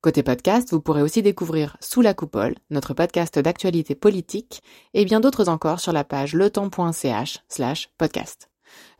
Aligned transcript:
Côté 0.00 0.22
podcast, 0.22 0.70
vous 0.70 0.80
pourrez 0.80 1.02
aussi 1.02 1.22
découvrir 1.22 1.76
Sous 1.80 2.02
la 2.02 2.14
coupole, 2.14 2.54
notre 2.70 2.94
podcast 2.94 3.36
d'actualité 3.36 3.96
politique, 3.96 4.62
et 4.94 5.04
bien 5.04 5.18
d'autres 5.18 5.48
encore 5.48 5.80
sur 5.80 5.92
la 5.92 6.04
page 6.04 6.34
letemps.ch 6.34 7.40
slash 7.48 7.90
podcast. 7.98 8.48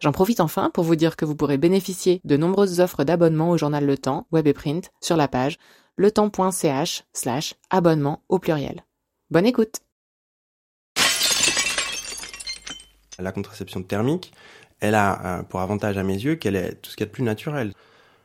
J'en 0.00 0.10
profite 0.10 0.40
enfin 0.40 0.70
pour 0.70 0.82
vous 0.82 0.96
dire 0.96 1.14
que 1.14 1.24
vous 1.24 1.36
pourrez 1.36 1.56
bénéficier 1.56 2.20
de 2.24 2.36
nombreuses 2.36 2.80
offres 2.80 3.04
d'abonnement 3.04 3.50
au 3.50 3.56
journal 3.56 3.86
Le 3.86 3.96
Temps, 3.96 4.26
web 4.32 4.48
et 4.48 4.52
print, 4.52 4.90
sur 5.00 5.16
la 5.16 5.28
page 5.28 5.58
letemps.ch 5.98 7.04
slash 7.12 7.54
abonnement 7.70 8.24
au 8.28 8.40
pluriel. 8.40 8.84
Bonne 9.30 9.46
écoute 9.46 9.76
La 13.20 13.30
contraception 13.30 13.84
thermique, 13.84 14.32
elle 14.80 14.96
a 14.96 15.38
euh, 15.38 15.42
pour 15.44 15.60
avantage 15.60 15.96
à 15.96 16.02
mes 16.02 16.14
yeux 16.14 16.34
qu'elle 16.34 16.56
est 16.56 16.74
tout 16.82 16.90
ce 16.90 16.96
qu'il 16.96 17.04
y 17.04 17.06
a 17.06 17.10
de 17.10 17.12
plus 17.12 17.22
naturel. 17.22 17.72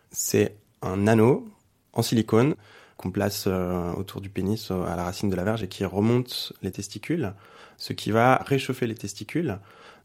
C'est 0.09 0.55
un 0.81 1.05
anneau 1.05 1.47
en 1.93 2.01
silicone 2.01 2.55
qu'on 2.97 3.11
place 3.11 3.45
euh, 3.47 3.91
autour 3.93 4.21
du 4.21 4.29
pénis 4.29 4.71
euh, 4.71 4.83
à 4.85 4.95
la 4.95 5.03
racine 5.03 5.29
de 5.29 5.35
la 5.35 5.43
verge 5.43 5.63
et 5.63 5.67
qui 5.67 5.85
remonte 5.85 6.53
les 6.61 6.71
testicules, 6.71 7.33
ce 7.77 7.93
qui 7.93 8.11
va 8.11 8.41
réchauffer 8.45 8.87
les 8.87 8.95
testicules 8.95 9.57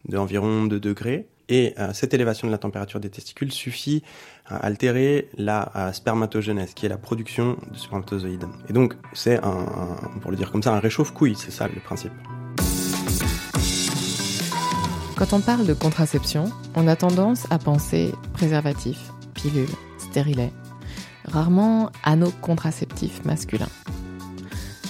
d'environ 0.09 0.65
2 0.65 0.81
degrés. 0.81 1.27
Et 1.51 1.75
euh, 1.79 1.93
cette 1.93 2.13
élévation 2.13 2.47
de 2.47 2.53
la 2.53 2.59
température 2.59 3.01
des 3.01 3.11
testicules 3.11 3.53
suffit 3.53 4.03
à 4.47 4.57
altérer 4.57 5.29
la 5.37 5.93
spermatogenèse, 5.93 6.75
qui 6.75 6.87
est 6.87 6.91
la 6.91 6.99
production 6.99 7.57
de 7.71 7.77
spermatozoïdes. 7.77 8.45
Et 8.69 8.73
donc, 8.73 8.95
c'est 9.15 9.39
un, 9.43 9.97
pour 10.21 10.31
le 10.31 10.37
dire 10.37 10.51
comme 10.53 10.63
ça, 10.63 10.75
un 10.75 10.81
réchauffe-couille, 10.81 11.37
c'est 11.37 11.51
ça 11.51 11.69
le 11.69 11.81
principe. 11.81 12.13
Quand 15.17 15.33
on 15.33 15.41
parle 15.41 15.67
de 15.67 15.75
contraception, 15.75 16.45
on 16.77 16.87
a 16.87 16.97
tendance 16.97 17.51
à 17.51 17.59
penser 17.59 18.13
préservatif, 18.35 18.99
pilule, 19.35 19.69
stérilet, 19.99 20.53
rarement 21.29 21.91
anneau 22.03 22.33
contraceptif 22.43 23.25
masculin. 23.25 23.69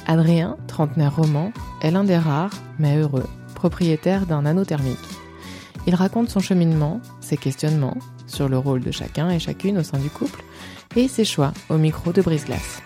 Adrien, 0.06 0.56
trentenaire 0.66 1.14
roman, 1.14 1.52
est 1.82 1.90
l'un 1.90 2.04
des 2.04 2.16
rares, 2.16 2.54
mais 2.78 2.96
heureux, 2.96 3.26
propriétaires 3.54 4.24
d'un 4.24 4.46
anneau 4.46 4.64
thermique. 4.64 4.96
Il 5.86 5.94
raconte 5.94 6.30
son 6.30 6.40
cheminement, 6.40 7.00
ses 7.20 7.36
questionnements 7.36 7.98
sur 8.26 8.48
le 8.48 8.58
rôle 8.58 8.80
de 8.80 8.90
chacun 8.90 9.30
et 9.30 9.38
chacune 9.38 9.78
au 9.78 9.82
sein 9.82 9.98
du 9.98 10.08
couple 10.08 10.42
et 10.96 11.08
ses 11.08 11.24
choix 11.24 11.52
au 11.68 11.76
micro 11.76 12.12
de 12.12 12.22
Brise-Glace. 12.22 12.82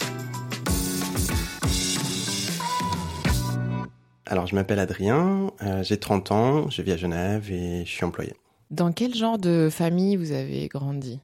Alors, 4.26 4.46
je 4.46 4.54
m'appelle 4.54 4.78
Adrien, 4.78 5.50
euh, 5.62 5.82
j'ai 5.82 5.98
30 5.98 6.32
ans, 6.32 6.70
je 6.70 6.80
vis 6.80 6.92
à 6.92 6.96
Genève 6.96 7.52
et 7.52 7.84
je 7.84 7.90
suis 7.90 8.04
employé. 8.04 8.32
Dans 8.70 8.90
quel 8.90 9.14
genre 9.14 9.36
de 9.36 9.68
famille 9.70 10.16
vous 10.16 10.32
avez 10.32 10.68
grandi? 10.68 11.20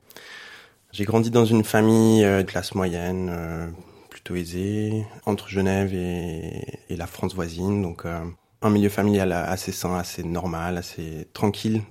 J'ai 0.92 1.04
grandi 1.04 1.30
dans 1.30 1.44
une 1.44 1.64
famille 1.64 2.24
euh, 2.24 2.42
de 2.42 2.46
classe 2.50 2.74
moyenne, 2.74 3.28
euh, 3.30 3.68
plutôt 4.08 4.34
aisée, 4.34 5.04
entre 5.26 5.48
Genève 5.48 5.94
et, 5.94 6.96
la 6.96 7.06
France 7.06 7.34
voisine, 7.34 7.82
donc 7.82 8.06
euh, 8.06 8.18
un 8.62 8.70
milieu 8.70 8.88
familial 8.88 9.32
assez 9.32 9.70
sain, 9.70 9.96
assez 9.96 10.24
normal, 10.24 10.78
assez 10.78 11.28
tranquille, 11.32 11.82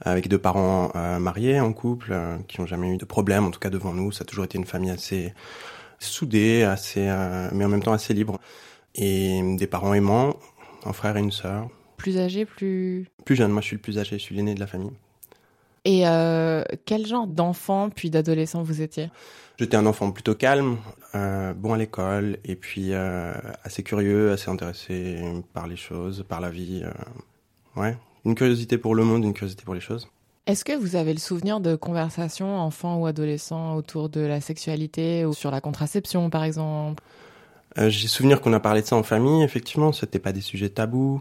avec 0.00 0.28
deux 0.28 0.38
parents 0.38 0.92
mariés 1.18 1.60
en 1.60 1.72
couple, 1.74 2.16
qui 2.48 2.60
n'ont 2.60 2.66
jamais 2.66 2.88
eu 2.88 2.96
de 2.96 3.04
problème, 3.04 3.44
en 3.44 3.50
tout 3.50 3.60
cas 3.60 3.68
devant 3.68 3.92
nous. 3.92 4.12
Ça 4.12 4.22
a 4.22 4.24
toujours 4.24 4.44
été 4.46 4.56
une 4.56 4.64
famille 4.64 4.90
assez 4.90 5.34
soudée, 5.98 6.62
assez, 6.62 7.02
mais 7.52 7.64
en 7.64 7.68
même 7.68 7.82
temps 7.82 7.92
assez 7.92 8.14
libre, 8.14 8.38
et 8.94 9.42
des 9.56 9.66
parents 9.66 9.92
aimants, 9.92 10.36
un 10.86 10.92
frère 10.94 11.18
et 11.18 11.20
une 11.20 11.32
sœur. 11.32 11.68
Plus 11.98 12.18
âgé, 12.18 12.46
plus 12.46 13.08
plus 13.26 13.36
jeune. 13.36 13.50
Moi, 13.50 13.60
je 13.60 13.66
suis 13.66 13.76
le 13.76 13.82
plus 13.82 13.98
âgé, 13.98 14.18
je 14.18 14.22
suis 14.22 14.34
l'aîné 14.34 14.54
de 14.54 14.60
la 14.60 14.66
famille. 14.66 14.92
Et 15.86 16.02
euh, 16.04 16.64
quel 16.84 17.06
genre 17.06 17.28
d'enfant 17.28 17.90
puis 17.90 18.10
d'adolescent 18.10 18.60
vous 18.60 18.82
étiez? 18.82 19.08
J'étais 19.56 19.76
un 19.76 19.86
enfant 19.86 20.10
plutôt 20.10 20.34
calme, 20.34 20.78
euh, 21.14 21.54
bon 21.54 21.74
à 21.74 21.78
l'école 21.78 22.38
et 22.44 22.56
puis 22.56 22.88
euh, 22.90 23.32
assez 23.62 23.84
curieux, 23.84 24.32
assez 24.32 24.50
intéressé 24.50 25.16
par 25.54 25.68
les 25.68 25.76
choses, 25.76 26.24
par 26.28 26.40
la 26.40 26.50
vie. 26.50 26.82
ouais, 27.76 27.96
une 28.24 28.34
curiosité 28.34 28.78
pour 28.78 28.96
le 28.96 29.04
monde, 29.04 29.22
une 29.22 29.32
curiosité 29.32 29.62
pour 29.64 29.74
les 29.74 29.80
choses. 29.80 30.08
Est-ce 30.48 30.64
que 30.64 30.76
vous 30.76 30.96
avez 30.96 31.12
le 31.12 31.20
souvenir 31.20 31.60
de 31.60 31.76
conversations 31.76 32.58
enfant 32.58 32.96
ou 32.96 33.06
adolescent 33.06 33.76
autour 33.76 34.08
de 34.08 34.20
la 34.20 34.40
sexualité 34.40 35.24
ou 35.24 35.34
sur 35.34 35.52
la 35.52 35.60
contraception 35.60 36.30
par 36.30 36.42
exemple? 36.42 37.00
J'ai 37.76 38.08
souvenir 38.08 38.40
qu'on 38.40 38.54
a 38.54 38.60
parlé 38.60 38.80
de 38.80 38.86
ça 38.86 38.96
en 38.96 39.02
famille, 39.04 39.44
effectivement, 39.44 39.92
c'était 39.92 40.18
pas 40.18 40.32
des 40.32 40.40
sujets 40.40 40.70
tabous. 40.70 41.20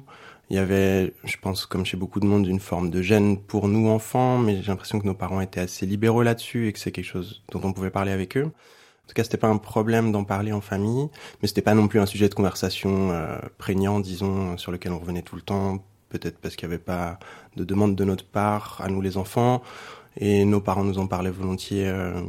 Il 0.50 0.56
y 0.56 0.60
avait, 0.60 1.14
je 1.24 1.38
pense, 1.42 1.66
comme 1.66 1.86
chez 1.86 1.98
beaucoup 1.98 2.20
de 2.20 2.26
monde, 2.28 2.46
une 2.48 2.60
forme 2.60 2.90
de 2.92 3.02
gêne 3.02 3.38
pour 3.40 3.68
nous 3.68 3.90
enfants, 3.90 4.38
mais 4.38 4.62
j'ai 4.62 4.68
l'impression 4.68 5.00
que 5.00 5.06
nos 5.08 5.16
parents 5.16 5.42
étaient 5.42 5.62
assez 5.62 5.86
libéraux 5.86 6.22
là-dessus 6.24 6.68
et 6.68 6.74
que 6.74 6.80
c'est 6.80 6.92
quelque 6.92 7.06
chose 7.06 7.44
dont 7.52 7.62
on 7.64 7.74
pouvait 7.74 7.90
parler 7.90 8.12
avec 8.12 8.38
eux. 8.38 8.46
En 8.46 9.08
tout 9.08 9.14
cas, 9.16 9.24
c'était 9.24 9.38
pas 9.38 9.48
un 9.48 9.58
problème 9.58 10.12
d'en 10.12 10.24
parler 10.24 10.52
en 10.52 10.62
famille, 10.62 11.10
mais 11.42 11.48
c'était 11.48 11.62
pas 11.62 11.74
non 11.74 11.88
plus 11.88 12.00
un 12.00 12.06
sujet 12.06 12.30
de 12.30 12.36
conversation 12.36 13.12
euh, 13.12 13.38
prégnant, 13.58 14.00
disons, 14.00 14.58
sur 14.58 14.72
lequel 14.72 14.92
on 14.94 15.00
revenait 15.00 15.22
tout 15.24 15.36
le 15.36 15.42
temps. 15.42 15.84
Peut-être 16.10 16.40
parce 16.40 16.56
qu'il 16.56 16.68
n'y 16.70 16.76
avait 16.76 16.84
pas 16.84 17.20
de 17.56 17.64
demande 17.64 17.96
de 17.96 18.04
notre 18.04 18.26
part 18.26 18.80
à 18.84 18.90
nous 18.90 19.02
les 19.02 19.18
enfants, 19.18 19.64
et 20.18 20.46
nos 20.46 20.62
parents 20.62 20.84
nous 20.84 21.00
en 21.00 21.08
parlaient 21.08 21.32
volontiers. 21.32 21.88
Euh, 21.88 22.22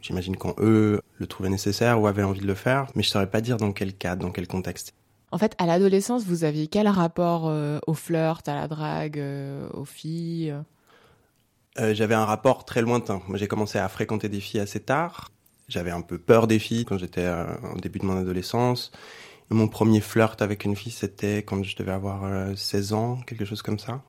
J'imagine 0.00 0.36
quand 0.36 0.54
eux 0.58 1.00
le 1.16 1.26
trouvaient 1.26 1.48
nécessaire 1.50 2.00
ou 2.00 2.06
avaient 2.06 2.22
envie 2.22 2.40
de 2.40 2.46
le 2.46 2.54
faire, 2.54 2.86
mais 2.94 3.02
je 3.02 3.08
saurais 3.08 3.30
pas 3.30 3.40
dire 3.40 3.56
dans 3.56 3.72
quel 3.72 3.94
cadre, 3.94 4.22
dans 4.22 4.30
quel 4.32 4.46
contexte. 4.46 4.94
En 5.30 5.38
fait, 5.38 5.54
à 5.58 5.66
l'adolescence, 5.66 6.24
vous 6.24 6.44
aviez 6.44 6.68
quel 6.68 6.88
rapport 6.88 7.48
euh, 7.48 7.78
au 7.86 7.94
flirt, 7.94 8.48
à 8.48 8.54
la 8.54 8.66
drague, 8.66 9.18
euh, 9.18 9.68
aux 9.74 9.84
filles? 9.84 10.54
Euh, 11.78 11.94
J'avais 11.94 12.14
un 12.14 12.24
rapport 12.24 12.64
très 12.64 12.80
lointain. 12.80 13.20
Moi, 13.28 13.36
j'ai 13.36 13.46
commencé 13.46 13.78
à 13.78 13.88
fréquenter 13.88 14.28
des 14.28 14.40
filles 14.40 14.60
assez 14.60 14.80
tard. 14.80 15.30
J'avais 15.68 15.90
un 15.90 16.00
peu 16.00 16.18
peur 16.18 16.46
des 16.46 16.58
filles 16.58 16.86
quand 16.86 16.96
j'étais 16.96 17.28
au 17.74 17.78
début 17.78 17.98
de 17.98 18.06
mon 18.06 18.16
adolescence. 18.18 18.90
mon 19.50 19.68
premier 19.68 20.00
flirt 20.00 20.40
avec 20.40 20.64
une 20.64 20.74
fille, 20.74 20.92
c'était 20.92 21.38
quand 21.42 21.62
je 21.62 21.76
devais 21.76 21.92
avoir 21.92 22.56
16 22.56 22.94
ans, 22.94 23.18
quelque 23.26 23.44
chose 23.44 23.60
comme 23.60 23.78
ça. 23.78 24.02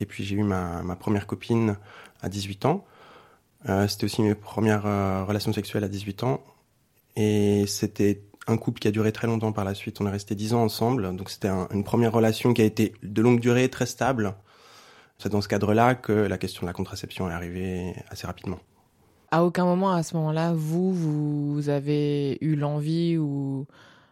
Et 0.00 0.06
puis 0.06 0.24
j'ai 0.24 0.34
eu 0.34 0.42
ma, 0.42 0.82
ma, 0.82 0.96
première 0.96 1.28
copine 1.28 1.76
à 2.20 2.28
18 2.28 2.64
ans. 2.64 2.84
c'était 3.86 4.06
aussi 4.06 4.22
mes 4.22 4.34
premières 4.34 4.82
relations 5.24 5.52
sexuelles 5.52 5.84
à 5.84 5.88
18 5.88 6.24
ans. 6.24 6.42
Et 7.14 7.64
c'était 7.68 8.24
un 8.46 8.56
couple 8.56 8.80
qui 8.80 8.88
a 8.88 8.90
duré 8.90 9.12
très 9.12 9.26
longtemps 9.26 9.52
par 9.52 9.64
la 9.64 9.74
suite. 9.74 10.00
On 10.00 10.06
est 10.06 10.10
resté 10.10 10.34
dix 10.34 10.54
ans 10.54 10.62
ensemble, 10.62 11.14
donc 11.16 11.30
c'était 11.30 11.48
une 11.48 11.84
première 11.84 12.12
relation 12.12 12.54
qui 12.54 12.62
a 12.62 12.64
été 12.64 12.94
de 13.02 13.22
longue 13.22 13.40
durée, 13.40 13.68
très 13.68 13.86
stable. 13.86 14.34
C'est 15.18 15.28
dans 15.28 15.40
ce 15.40 15.48
cadre-là 15.48 15.94
que 15.94 16.12
la 16.12 16.38
question 16.38 16.62
de 16.62 16.66
la 16.66 16.72
contraception 16.72 17.30
est 17.30 17.32
arrivée 17.32 17.94
assez 18.10 18.26
rapidement. 18.26 18.58
À 19.30 19.44
aucun 19.44 19.64
moment 19.64 19.92
à 19.92 20.02
ce 20.02 20.16
moment-là, 20.16 20.52
vous, 20.52 20.92
vous 20.92 21.68
avez 21.68 22.38
eu 22.40 22.56
l'envie 22.56 23.16
ou 23.16 23.66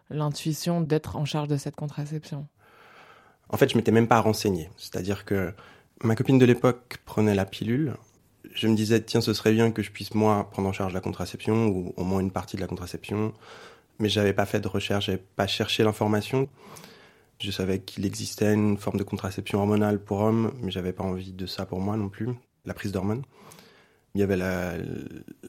l'intuition 0.08 0.80
d'être 0.80 1.16
en 1.16 1.24
charge 1.24 1.48
de 1.48 1.56
cette 1.56 1.76
contraception? 1.76 2.46
En 3.48 3.56
fait, 3.56 3.68
je 3.70 3.76
m'étais 3.76 3.90
même 3.90 4.06
pas 4.06 4.20
renseigné. 4.20 4.70
C'est-à-dire 4.76 5.24
que 5.24 5.52
ma 6.02 6.14
copine 6.14 6.38
de 6.38 6.46
l'époque 6.46 6.98
prenait 7.04 7.34
la 7.34 7.44
pilule. 7.44 7.94
Je 8.54 8.68
me 8.68 8.74
disais, 8.74 9.02
tiens, 9.02 9.20
ce 9.20 9.34
serait 9.34 9.52
bien 9.52 9.72
que 9.72 9.82
je 9.82 9.90
puisse, 9.90 10.14
moi, 10.14 10.48
prendre 10.50 10.68
en 10.68 10.72
charge 10.72 10.94
la 10.94 11.00
contraception, 11.00 11.66
ou 11.66 11.92
au 11.96 12.04
moins 12.04 12.20
une 12.20 12.30
partie 12.30 12.56
de 12.56 12.60
la 12.60 12.66
contraception 12.66 13.32
mais 14.00 14.08
j'avais 14.08 14.32
pas 14.32 14.46
fait 14.46 14.60
de 14.60 14.68
recherche, 14.68 15.06
j'avais 15.06 15.22
pas 15.36 15.46
cherché 15.46 15.84
l'information. 15.84 16.48
Je 17.38 17.50
savais 17.50 17.80
qu'il 17.80 18.04
existait 18.04 18.52
une 18.52 18.76
forme 18.76 18.98
de 18.98 19.04
contraception 19.04 19.60
hormonale 19.60 19.98
pour 19.98 20.20
hommes, 20.20 20.52
mais 20.60 20.70
j'avais 20.70 20.92
pas 20.92 21.04
envie 21.04 21.32
de 21.32 21.46
ça 21.46 21.64
pour 21.64 21.80
moi 21.80 21.96
non 21.96 22.08
plus, 22.08 22.28
la 22.64 22.74
prise 22.74 22.92
d'hormones. 22.92 23.22
Il 24.14 24.20
y 24.20 24.24
avait 24.24 24.36
la, 24.36 24.74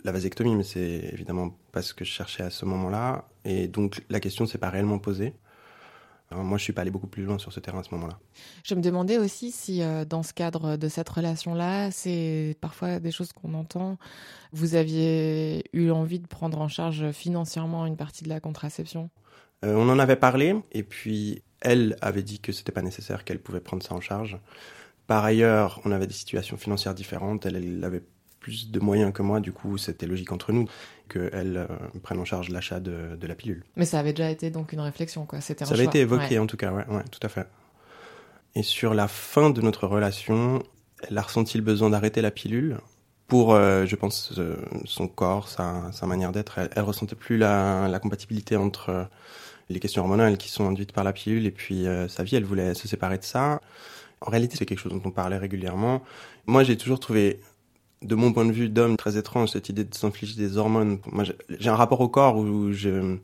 vasectomie, 0.06 0.56
mais 0.56 0.64
c'est 0.64 1.10
évidemment 1.12 1.58
pas 1.72 1.82
ce 1.82 1.94
que 1.94 2.06
je 2.06 2.12
cherchais 2.12 2.44
à 2.44 2.50
ce 2.50 2.66
moment-là. 2.66 3.28
Et 3.44 3.68
donc 3.68 4.04
la 4.10 4.20
question 4.20 4.46
s'est 4.46 4.60
pas 4.60 4.70
réellement 4.70 5.00
posée 5.00 5.34
moi, 6.32 6.58
je 6.58 6.64
suis 6.64 6.74
pas 6.74 6.82
allé 6.82 6.92
beaucoup 6.92 7.08
plus 7.08 7.24
loin 7.24 7.38
sur 7.38 7.52
ce 7.52 7.60
terrain 7.60 7.80
à 7.80 7.84
ce 7.84 7.94
moment-là. 7.96 8.20
Je 8.64 8.76
me 8.76 8.82
demandais 8.82 9.18
aussi 9.18 9.52
si, 9.52 9.82
euh, 9.82 10.06
dans 10.06 10.24
ce 10.24 10.34
cadre 10.34 10.78
de 10.78 10.88
cette 10.88 11.10
relation-là, 11.10 11.92
c'est 11.92 12.56
parfois 12.62 13.00
des 13.00 13.12
choses 13.12 13.34
qu'on 13.34 13.54
entend. 13.54 13.98
Vous 14.54 14.76
aviez 14.76 15.64
eu 15.74 15.92
envie 15.92 16.20
de 16.20 16.28
prendre 16.28 16.60
en 16.60 16.68
charge 16.68 17.12
financièrement 17.12 17.86
une 17.86 17.98
partie 17.98 18.24
de 18.24 18.30
la 18.30 18.40
contraception? 18.40 19.10
Euh, 19.66 19.76
On 19.76 19.90
en 19.90 20.00
avait 20.00 20.16
parlé, 20.16 20.56
et 20.72 20.84
puis 20.84 21.44
elle 21.62 21.96
avait 22.02 22.24
dit 22.24 22.40
que 22.40 22.52
c'était 22.52 22.72
pas 22.72 22.82
nécessaire, 22.82 23.24
qu'elle 23.24 23.40
pouvait 23.40 23.60
prendre 23.60 23.84
ça 23.84 23.94
en 23.94 24.02
charge. 24.02 24.40
Par 25.08 25.24
ailleurs, 25.24 25.82
on 25.86 25.92
avait 25.92 26.08
des 26.08 26.14
situations 26.14 26.58
financières 26.58 26.96
différentes. 26.96 27.46
Elle, 27.46 27.58
elle 27.58 27.84
avait 27.84 28.04
plus 28.42 28.72
de 28.72 28.80
moyens 28.80 29.14
que 29.14 29.22
moi, 29.22 29.40
du 29.40 29.54
coup, 29.54 29.78
c'était 29.78 30.08
logique 30.08 30.32
entre 30.34 30.52
nous 30.52 30.68
qu'elle 31.08 31.58
euh, 31.58 31.68
prenne 32.04 32.20
en 32.20 32.26
charge 32.26 32.50
l'achat 32.50 32.80
de, 32.80 33.18
la 33.26 33.36
pilule. 33.36 33.64
Mais 33.78 33.86
ça 33.86 34.00
avait 34.00 34.12
déjà 34.12 34.30
été 34.30 34.50
donc 34.50 34.74
une 34.74 34.82
réflexion, 34.82 35.26
quoi. 35.26 35.40
C'était 35.40 35.64
Ça 35.64 35.74
avait 35.74 35.86
été 35.86 36.00
évoqué, 36.00 36.40
en 36.40 36.48
tout 36.48 36.58
cas, 36.58 36.74
ouais, 36.74 36.86
ouais, 36.90 37.04
tout 37.12 37.20
à 37.22 37.30
fait. 37.30 37.48
Et 38.56 38.64
sur 38.64 38.94
la 38.94 39.08
fin 39.08 39.50
de 39.52 39.62
notre 39.62 39.88
relation, 39.88 40.62
elle 41.08 41.18
a 41.18 41.22
ressenti 41.22 41.58
le 41.58 41.64
besoin 41.64 41.90
d'arrêter 41.90 42.22
la 42.22 42.32
pilule 42.32 42.80
pour, 43.28 43.54
euh, 43.54 43.86
je 43.86 43.96
pense, 43.96 44.34
euh, 44.38 44.58
son 44.84 45.08
corps, 45.08 45.48
sa, 45.48 45.92
sa 45.94 46.06
manière 46.06 46.32
d'être. 46.34 46.58
Elle, 46.58 46.70
elle, 46.76 46.84
ressentait 46.84 47.16
plus 47.16 47.38
la, 47.38 47.88
la 47.88 48.00
compatibilité 48.00 48.58
entre 48.58 49.08
les 49.70 49.80
questions 49.80 50.02
hormonales 50.02 50.38
qui 50.38 50.50
sont 50.50 50.68
induites 50.68 50.92
par 50.92 51.06
la 51.06 51.14
pilule 51.14 51.46
et 51.46 51.52
puis 51.52 51.86
sa 52.10 52.24
vie. 52.24 52.36
Elle 52.36 52.44
voulait 52.44 52.74
se 52.74 52.90
séparer 52.90 53.18
de 53.18 53.24
ça. 53.24 53.62
En 54.22 54.30
réalité, 54.30 54.56
c'est 54.56 54.66
quelque 54.66 54.80
chose 54.80 54.92
dont 54.92 55.02
on 55.04 55.12
parlait 55.12 55.38
régulièrement. 55.38 56.04
Moi, 56.46 56.64
j'ai 56.64 56.78
toujours 56.78 57.00
trouvé, 57.00 57.40
de 58.02 58.16
mon 58.16 58.34
point 58.34 58.46
de 58.46 58.52
vue 58.52 58.70
d'homme, 58.70 58.98
très 58.98 59.18
étrange 59.18 59.50
cette 59.50 59.70
idée 59.70 59.84
de 59.84 59.94
s'infliger 59.94 60.36
des 60.36 60.58
hormones. 60.58 61.00
Moi, 61.12 61.24
j'ai 61.50 61.70
un 61.70 61.76
rapport 61.76 62.02
au 62.02 62.10
corps 62.10 62.38
où 62.38 62.72
je 62.72 63.18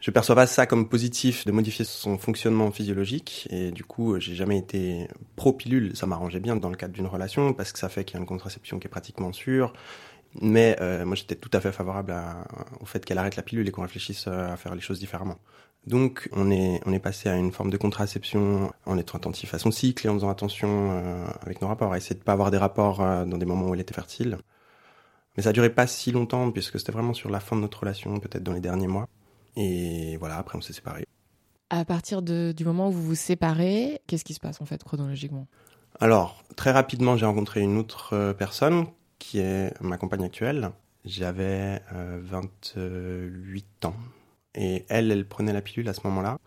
je 0.00 0.12
perçois 0.12 0.36
pas 0.36 0.46
ça 0.46 0.66
comme 0.66 0.88
positif 0.88 1.44
de 1.44 1.50
modifier 1.50 1.84
son 1.84 2.18
fonctionnement 2.18 2.70
physiologique. 2.70 3.48
Et 3.50 3.70
du 3.72 3.84
coup 3.84 4.18
j'ai 4.20 4.34
jamais 4.34 4.58
été 4.58 5.08
pro 5.36 5.52
pilule 5.52 5.96
ça 5.96 6.06
m'arrangeait 6.06 6.40
bien 6.40 6.56
dans 6.56 6.68
le 6.70 6.76
cadre 6.76 6.94
d'une 6.94 7.06
relation 7.06 7.52
parce 7.52 7.72
que 7.72 7.78
ça 7.78 7.88
fait 7.88 8.04
qu'il 8.04 8.14
y 8.14 8.18
a 8.18 8.20
une 8.20 8.26
contraception 8.26 8.78
qui 8.78 8.86
est 8.86 8.90
pratiquement 8.90 9.32
sûre 9.32 9.72
mais 10.40 10.76
euh, 10.80 11.04
moi 11.04 11.16
j'étais 11.16 11.34
tout 11.34 11.50
à 11.52 11.60
fait 11.60 11.72
favorable 11.72 12.12
à, 12.12 12.46
au 12.80 12.84
fait 12.86 13.04
qu'elle 13.04 13.18
arrête 13.18 13.36
la 13.36 13.42
pilule 13.42 13.68
et 13.68 13.70
qu'on 13.70 13.82
réfléchisse 13.82 14.26
euh, 14.28 14.52
à 14.52 14.56
faire 14.56 14.74
les 14.74 14.80
choses 14.80 14.98
différemment. 14.98 15.38
Donc 15.86 16.28
on 16.32 16.50
est 16.50 16.80
on 16.86 16.92
est 16.92 16.98
passé 16.98 17.28
à 17.28 17.36
une 17.36 17.52
forme 17.52 17.70
de 17.70 17.76
contraception 17.76 18.72
en 18.84 18.98
étant 18.98 19.16
attentif 19.16 19.54
à 19.54 19.58
son 19.58 19.70
cycle 19.70 20.06
et 20.06 20.10
en 20.10 20.14
faisant 20.14 20.28
attention 20.28 20.68
euh, 20.68 21.26
avec 21.40 21.62
nos 21.62 21.68
rapports 21.68 21.92
à 21.92 21.96
essayer 21.96 22.16
de 22.16 22.22
pas 22.22 22.32
avoir 22.32 22.50
des 22.50 22.58
rapports 22.58 23.00
euh, 23.00 23.24
dans 23.24 23.38
des 23.38 23.46
moments 23.46 23.68
où 23.68 23.74
elle 23.74 23.80
était 23.80 23.94
fertile. 23.94 24.38
Mais 25.36 25.42
ça 25.42 25.52
durait 25.52 25.70
pas 25.70 25.86
si 25.86 26.12
longtemps 26.12 26.50
puisque 26.50 26.78
c'était 26.78 26.92
vraiment 26.92 27.14
sur 27.14 27.30
la 27.30 27.40
fin 27.40 27.56
de 27.56 27.62
notre 27.62 27.80
relation 27.80 28.18
peut-être 28.18 28.42
dans 28.42 28.52
les 28.52 28.60
derniers 28.60 28.88
mois. 28.88 29.08
Et 29.56 30.16
voilà, 30.18 30.36
après 30.36 30.58
on 30.58 30.60
s'est 30.60 30.72
séparés. 30.72 31.06
À 31.70 31.84
partir 31.84 32.22
de, 32.22 32.52
du 32.56 32.64
moment 32.64 32.88
où 32.88 32.92
vous 32.92 33.02
vous 33.02 33.14
séparez, 33.14 34.00
qu'est-ce 34.06 34.24
qui 34.24 34.34
se 34.34 34.40
passe 34.40 34.60
en 34.60 34.66
fait 34.66 34.82
chronologiquement? 34.82 35.46
Alors, 36.00 36.42
très 36.56 36.70
rapidement, 36.70 37.16
j'ai 37.16 37.26
rencontré 37.26 37.60
une 37.60 37.76
autre 37.76 38.32
personne 38.38 38.86
qui 39.18 39.38
est 39.38 39.72
ma 39.80 39.96
compagne 39.98 40.24
actuelle. 40.24 40.70
J'avais 41.04 41.80
euh, 41.92 42.18
28 42.22 43.84
ans. 43.84 43.96
Et 44.54 44.84
elle, 44.88 45.10
elle 45.12 45.26
prenait 45.26 45.52
la 45.52 45.62
pilule 45.62 45.88
à 45.88 45.94
ce 45.94 46.00
moment-là. 46.04 46.38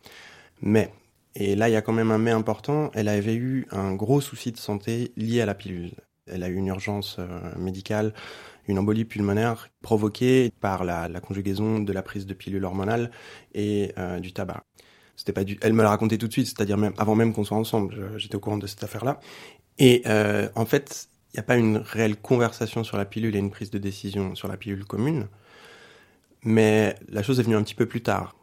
Mais, 0.62 0.92
et 1.36 1.56
là 1.56 1.70
il 1.70 1.72
y 1.74 1.76
a 1.76 1.82
quand 1.82 1.94
même 1.94 2.12
un 2.12 2.18
mais 2.18 2.32
important, 2.32 2.92
elle 2.94 3.08
avait 3.08 3.36
eu 3.36 3.68
un 3.72 3.94
gros 3.94 4.22
souci 4.22 4.52
de 4.52 4.58
santé 4.58 5.12
lié 5.16 5.42
à 5.42 5.46
la 5.46 5.56
pilule. 5.56 5.94
Elle 6.28 6.44
a 6.44 6.50
eu 6.50 6.56
une 6.56 6.68
urgence 6.68 7.18
euh, 7.20 7.56
médicale 7.58 8.14
une 8.68 8.80
embolie 8.80 9.06
pulmonaire 9.06 9.70
provoquée 9.82 10.52
par 10.60 10.84
la, 10.84 11.10
conjugaison 11.20 11.80
de 11.80 11.94
la 11.94 12.02
prise 12.02 12.26
de 12.26 12.34
pilules 12.34 12.64
hormonales 12.64 13.12
et 13.54 13.94
euh, 13.98 14.20
du 14.20 14.34
tabac. 14.34 14.64
C'était 15.16 15.34
pas 15.34 15.44
du... 15.44 15.58
Elle 15.62 15.74
me 15.74 15.84
l'a 15.84 15.90
raconté 15.90 16.18
tout 16.18 16.28
de 16.28 16.34
suite, 16.34 16.48
c'est-à-dire 16.48 16.78
même 16.78 16.94
avant 16.98 17.16
même 17.16 17.34
qu'on 17.34 17.44
soit 17.44 17.58
ensemble, 17.58 18.18
j'étais 18.18 18.36
au 18.36 18.40
courant 18.40 18.58
de 18.58 18.68
cette 18.68 18.84
affaire-là. 18.84 19.20
Et 19.78 20.02
euh, 20.08 20.50
en 20.56 20.66
fait, 20.66 21.10
n'y 21.36 21.40
a 21.40 21.44
pas 21.44 21.58
une 21.58 21.78
réelle 21.78 22.18
conversation 22.18 22.84
sur 22.84 22.98
la 22.98 23.06
pilule 23.06 23.36
et 23.36 23.40
une 23.40 23.52
prise 23.52 23.72
de 23.72 23.78
décision 23.78 24.36
sur 24.36 24.48
la 24.48 24.58
pilule 24.58 24.86
commune. 24.86 25.28
Mais 26.44 26.96
la 27.10 27.24
chose 27.24 27.40
est 27.40 27.44
venue 27.44 27.56
un 27.56 27.64
petit 27.64 27.76
peu 27.76 27.86
plus 27.86 28.02
tard. 28.02 28.36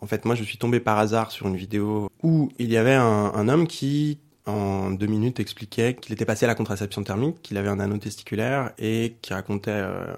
En 0.00 0.06
fait, 0.06 0.24
moi, 0.24 0.34
je 0.34 0.42
suis 0.42 0.58
tombé 0.58 0.80
par 0.80 0.98
hasard 0.98 1.30
sur 1.30 1.46
une 1.46 1.56
vidéo 1.56 2.10
où 2.22 2.50
il 2.58 2.70
y 2.70 2.76
avait 2.76 2.94
un, 2.94 3.32
un 3.34 3.48
homme 3.48 3.66
qui 3.66 4.18
en 4.46 4.90
deux 4.90 5.06
minutes, 5.06 5.40
expliquait 5.40 5.94
qu'il 5.94 6.12
était 6.12 6.24
passé 6.24 6.44
à 6.44 6.48
la 6.48 6.54
contraception 6.54 7.02
thermique, 7.04 7.40
qu'il 7.42 7.56
avait 7.56 7.68
un 7.68 7.78
anneau 7.78 7.98
testiculaire 7.98 8.72
et 8.78 9.16
qui 9.22 9.32
racontait 9.32 9.70
euh, 9.70 10.14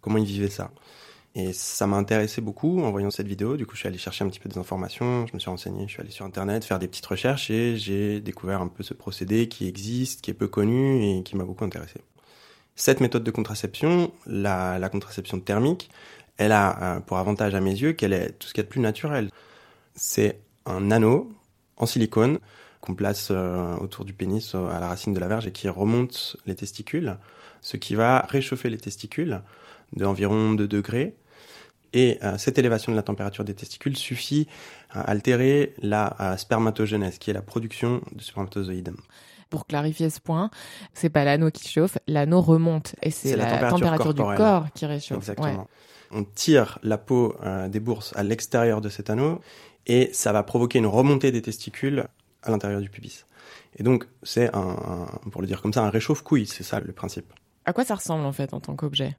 comment 0.00 0.18
il 0.18 0.24
vivait 0.24 0.48
ça. 0.48 0.70
Et 1.38 1.52
ça 1.52 1.86
m'a 1.86 1.98
intéressé 1.98 2.40
beaucoup 2.40 2.82
en 2.82 2.90
voyant 2.90 3.10
cette 3.10 3.26
vidéo. 3.28 3.58
Du 3.58 3.66
coup, 3.66 3.74
je 3.74 3.80
suis 3.80 3.88
allé 3.88 3.98
chercher 3.98 4.24
un 4.24 4.28
petit 4.28 4.40
peu 4.40 4.48
des 4.48 4.56
informations, 4.56 5.26
je 5.26 5.34
me 5.34 5.38
suis 5.38 5.50
renseigné, 5.50 5.86
je 5.86 5.92
suis 5.92 6.00
allé 6.00 6.10
sur 6.10 6.24
Internet 6.24 6.64
faire 6.64 6.78
des 6.78 6.88
petites 6.88 7.04
recherches 7.04 7.50
et 7.50 7.76
j'ai 7.76 8.22
découvert 8.22 8.62
un 8.62 8.68
peu 8.68 8.82
ce 8.82 8.94
procédé 8.94 9.46
qui 9.46 9.68
existe, 9.68 10.22
qui 10.22 10.30
est 10.30 10.34
peu 10.34 10.48
connu 10.48 11.04
et 11.04 11.22
qui 11.24 11.36
m'a 11.36 11.44
beaucoup 11.44 11.66
intéressé. 11.66 12.00
Cette 12.74 13.02
méthode 13.02 13.22
de 13.22 13.30
contraception, 13.30 14.12
la, 14.24 14.88
contraception 14.90 15.38
thermique, 15.38 15.90
elle 16.38 16.52
a 16.52 16.96
euh, 16.96 17.00
pour 17.00 17.18
avantage 17.18 17.54
à 17.54 17.60
mes 17.60 17.72
yeux 17.72 17.92
qu'elle 17.92 18.14
est 18.14 18.30
tout 18.38 18.48
ce 18.48 18.54
qu'il 18.54 18.62
y 18.62 18.64
a 18.64 18.64
de 18.64 18.70
plus 18.70 18.80
naturel. 18.80 19.30
C'est 19.94 20.40
un 20.64 20.90
anneau 20.90 21.30
en 21.76 21.84
silicone 21.84 22.38
qu'on 22.80 22.94
place 22.94 23.28
euh, 23.30 23.76
autour 23.76 24.06
du 24.06 24.14
pénis 24.14 24.54
à 24.54 24.80
la 24.80 24.88
racine 24.88 25.12
de 25.12 25.20
la 25.20 25.28
verge 25.28 25.46
et 25.46 25.52
qui 25.52 25.68
remonte 25.68 26.38
les 26.46 26.54
testicules, 26.54 27.18
ce 27.60 27.76
qui 27.76 27.94
va 27.94 28.20
réchauffer 28.20 28.70
les 28.70 28.78
testicules 28.78 29.42
d'environ 29.94 30.54
2 30.54 30.66
degrés. 30.66 31.14
Et 31.96 32.18
euh, 32.22 32.36
cette 32.36 32.58
élévation 32.58 32.92
de 32.92 32.96
la 32.96 33.02
température 33.02 33.42
des 33.42 33.54
testicules 33.54 33.96
suffit 33.96 34.46
à 34.90 35.00
altérer 35.00 35.72
la 35.80 36.36
spermatogenèse, 36.36 37.16
qui 37.16 37.30
est 37.30 37.32
la 37.32 37.40
production 37.40 38.02
de 38.12 38.20
spermatozoïdes. 38.20 38.92
Pour 39.48 39.66
clarifier 39.66 40.10
ce 40.10 40.20
point, 40.20 40.50
c'est 40.92 41.08
pas 41.08 41.24
l'anneau 41.24 41.50
qui 41.50 41.66
chauffe, 41.66 41.96
l'anneau 42.06 42.42
remonte 42.42 42.96
et 43.00 43.10
c'est 43.10 43.34
la, 43.34 43.60
la, 43.60 43.70
température, 43.70 44.12
du 44.12 44.20
corps 44.20 44.66
qui 44.74 44.84
réchauffe. 44.84 45.16
Exactement. 45.16 45.48
Ouais. 45.48 45.66
On 46.10 46.24
tire 46.24 46.78
la 46.82 46.98
peau 46.98 47.34
euh, 47.42 47.68
des 47.68 47.80
bourses 47.80 48.12
à 48.14 48.22
l'extérieur 48.22 48.82
de 48.82 48.90
cet 48.90 49.08
anneau 49.08 49.40
et 49.86 50.10
ça 50.12 50.32
va 50.32 50.42
provoquer 50.42 50.78
une 50.78 50.86
remontée 50.86 51.32
des 51.32 51.40
testicules 51.40 52.06
à 52.42 52.50
l'intérieur 52.50 52.82
du 52.82 52.90
pubis. 52.90 53.24
Et 53.78 53.82
donc, 53.82 54.06
c'est 54.22 54.54
un, 54.54 55.08
un, 55.24 55.30
pour 55.30 55.40
le 55.40 55.46
dire 55.46 55.62
comme 55.62 55.72
ça, 55.72 55.82
un 55.82 55.90
réchauffe-couille, 55.90 56.46
c'est 56.46 56.62
ça 56.62 56.78
le 56.78 56.92
principe. 56.92 57.32
À 57.64 57.72
quoi 57.72 57.84
ça 57.84 57.94
ressemble 57.94 58.26
en 58.26 58.32
fait 58.32 58.52
en 58.52 58.60
tant 58.60 58.76
qu'objet? 58.76 59.16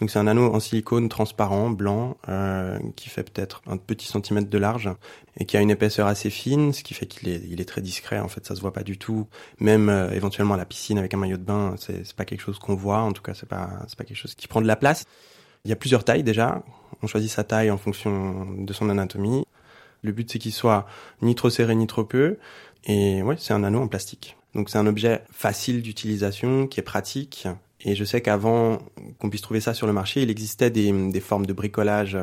Donc 0.00 0.10
c'est 0.10 0.18
un 0.18 0.26
anneau 0.26 0.52
en 0.52 0.58
silicone 0.58 1.08
transparent, 1.08 1.70
blanc, 1.70 2.16
euh, 2.28 2.78
qui 2.96 3.08
fait 3.08 3.22
peut-être 3.22 3.62
un 3.66 3.76
petit 3.76 4.06
centimètre 4.06 4.50
de 4.50 4.58
large 4.58 4.90
et 5.38 5.44
qui 5.44 5.56
a 5.56 5.60
une 5.60 5.70
épaisseur 5.70 6.08
assez 6.08 6.30
fine, 6.30 6.72
ce 6.72 6.82
qui 6.82 6.94
fait 6.94 7.06
qu'il 7.06 7.28
est, 7.28 7.42
il 7.48 7.60
est 7.60 7.64
très 7.64 7.80
discret. 7.80 8.18
En 8.18 8.28
fait, 8.28 8.44
ça 8.44 8.56
se 8.56 8.60
voit 8.60 8.72
pas 8.72 8.82
du 8.82 8.98
tout. 8.98 9.28
Même 9.60 9.88
euh, 9.88 10.10
éventuellement 10.10 10.54
à 10.54 10.56
la 10.56 10.64
piscine 10.64 10.98
avec 10.98 11.14
un 11.14 11.16
maillot 11.16 11.36
de 11.36 11.44
bain, 11.44 11.76
c'est, 11.78 12.04
c'est 12.04 12.16
pas 12.16 12.24
quelque 12.24 12.40
chose 12.40 12.58
qu'on 12.58 12.74
voit. 12.74 13.00
En 13.00 13.12
tout 13.12 13.22
cas, 13.22 13.34
c'est 13.34 13.48
pas, 13.48 13.70
c'est 13.86 13.96
pas 13.96 14.04
quelque 14.04 14.16
chose 14.16 14.34
qui 14.34 14.48
prend 14.48 14.60
de 14.60 14.66
la 14.66 14.76
place. 14.76 15.04
Il 15.64 15.68
y 15.68 15.72
a 15.72 15.76
plusieurs 15.76 16.04
tailles 16.04 16.24
déjà. 16.24 16.62
On 17.02 17.06
choisit 17.06 17.30
sa 17.30 17.44
taille 17.44 17.70
en 17.70 17.78
fonction 17.78 18.46
de 18.58 18.72
son 18.72 18.88
anatomie. 18.88 19.44
Le 20.02 20.12
but 20.12 20.30
c'est 20.30 20.38
qu'il 20.38 20.52
soit 20.52 20.86
ni 21.22 21.34
trop 21.34 21.50
serré 21.50 21.74
ni 21.74 21.86
trop 21.86 22.04
peu. 22.04 22.36
Et 22.84 23.22
ouais, 23.22 23.36
c'est 23.38 23.54
un 23.54 23.64
anneau 23.64 23.80
en 23.80 23.88
plastique. 23.88 24.36
Donc 24.54 24.70
c'est 24.70 24.78
un 24.78 24.86
objet 24.86 25.22
facile 25.32 25.82
d'utilisation, 25.82 26.66
qui 26.66 26.80
est 26.80 26.84
pratique. 26.84 27.48
Et 27.80 27.94
je 27.94 28.04
sais 28.04 28.20
qu'avant 28.20 28.78
qu'on 29.18 29.28
puisse 29.28 29.42
trouver 29.42 29.60
ça 29.60 29.74
sur 29.74 29.86
le 29.86 29.92
marché, 29.92 30.22
il 30.22 30.30
existait 30.30 30.70
des, 30.70 30.92
des 31.10 31.20
formes 31.20 31.46
de 31.46 31.52
bricolage. 31.52 32.16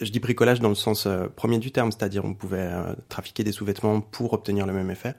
Je 0.00 0.10
dis 0.10 0.20
bricolage 0.20 0.60
dans 0.60 0.68
le 0.68 0.74
sens 0.74 1.06
euh, 1.06 1.26
premier 1.34 1.58
du 1.58 1.72
terme, 1.72 1.90
c'est-à-dire 1.90 2.24
on 2.24 2.34
pouvait 2.34 2.68
euh, 2.70 2.94
trafiquer 3.08 3.44
des 3.44 3.52
sous-vêtements 3.52 4.02
pour 4.02 4.34
obtenir 4.34 4.66
le 4.66 4.74
même 4.74 4.90
effet. 4.90 5.14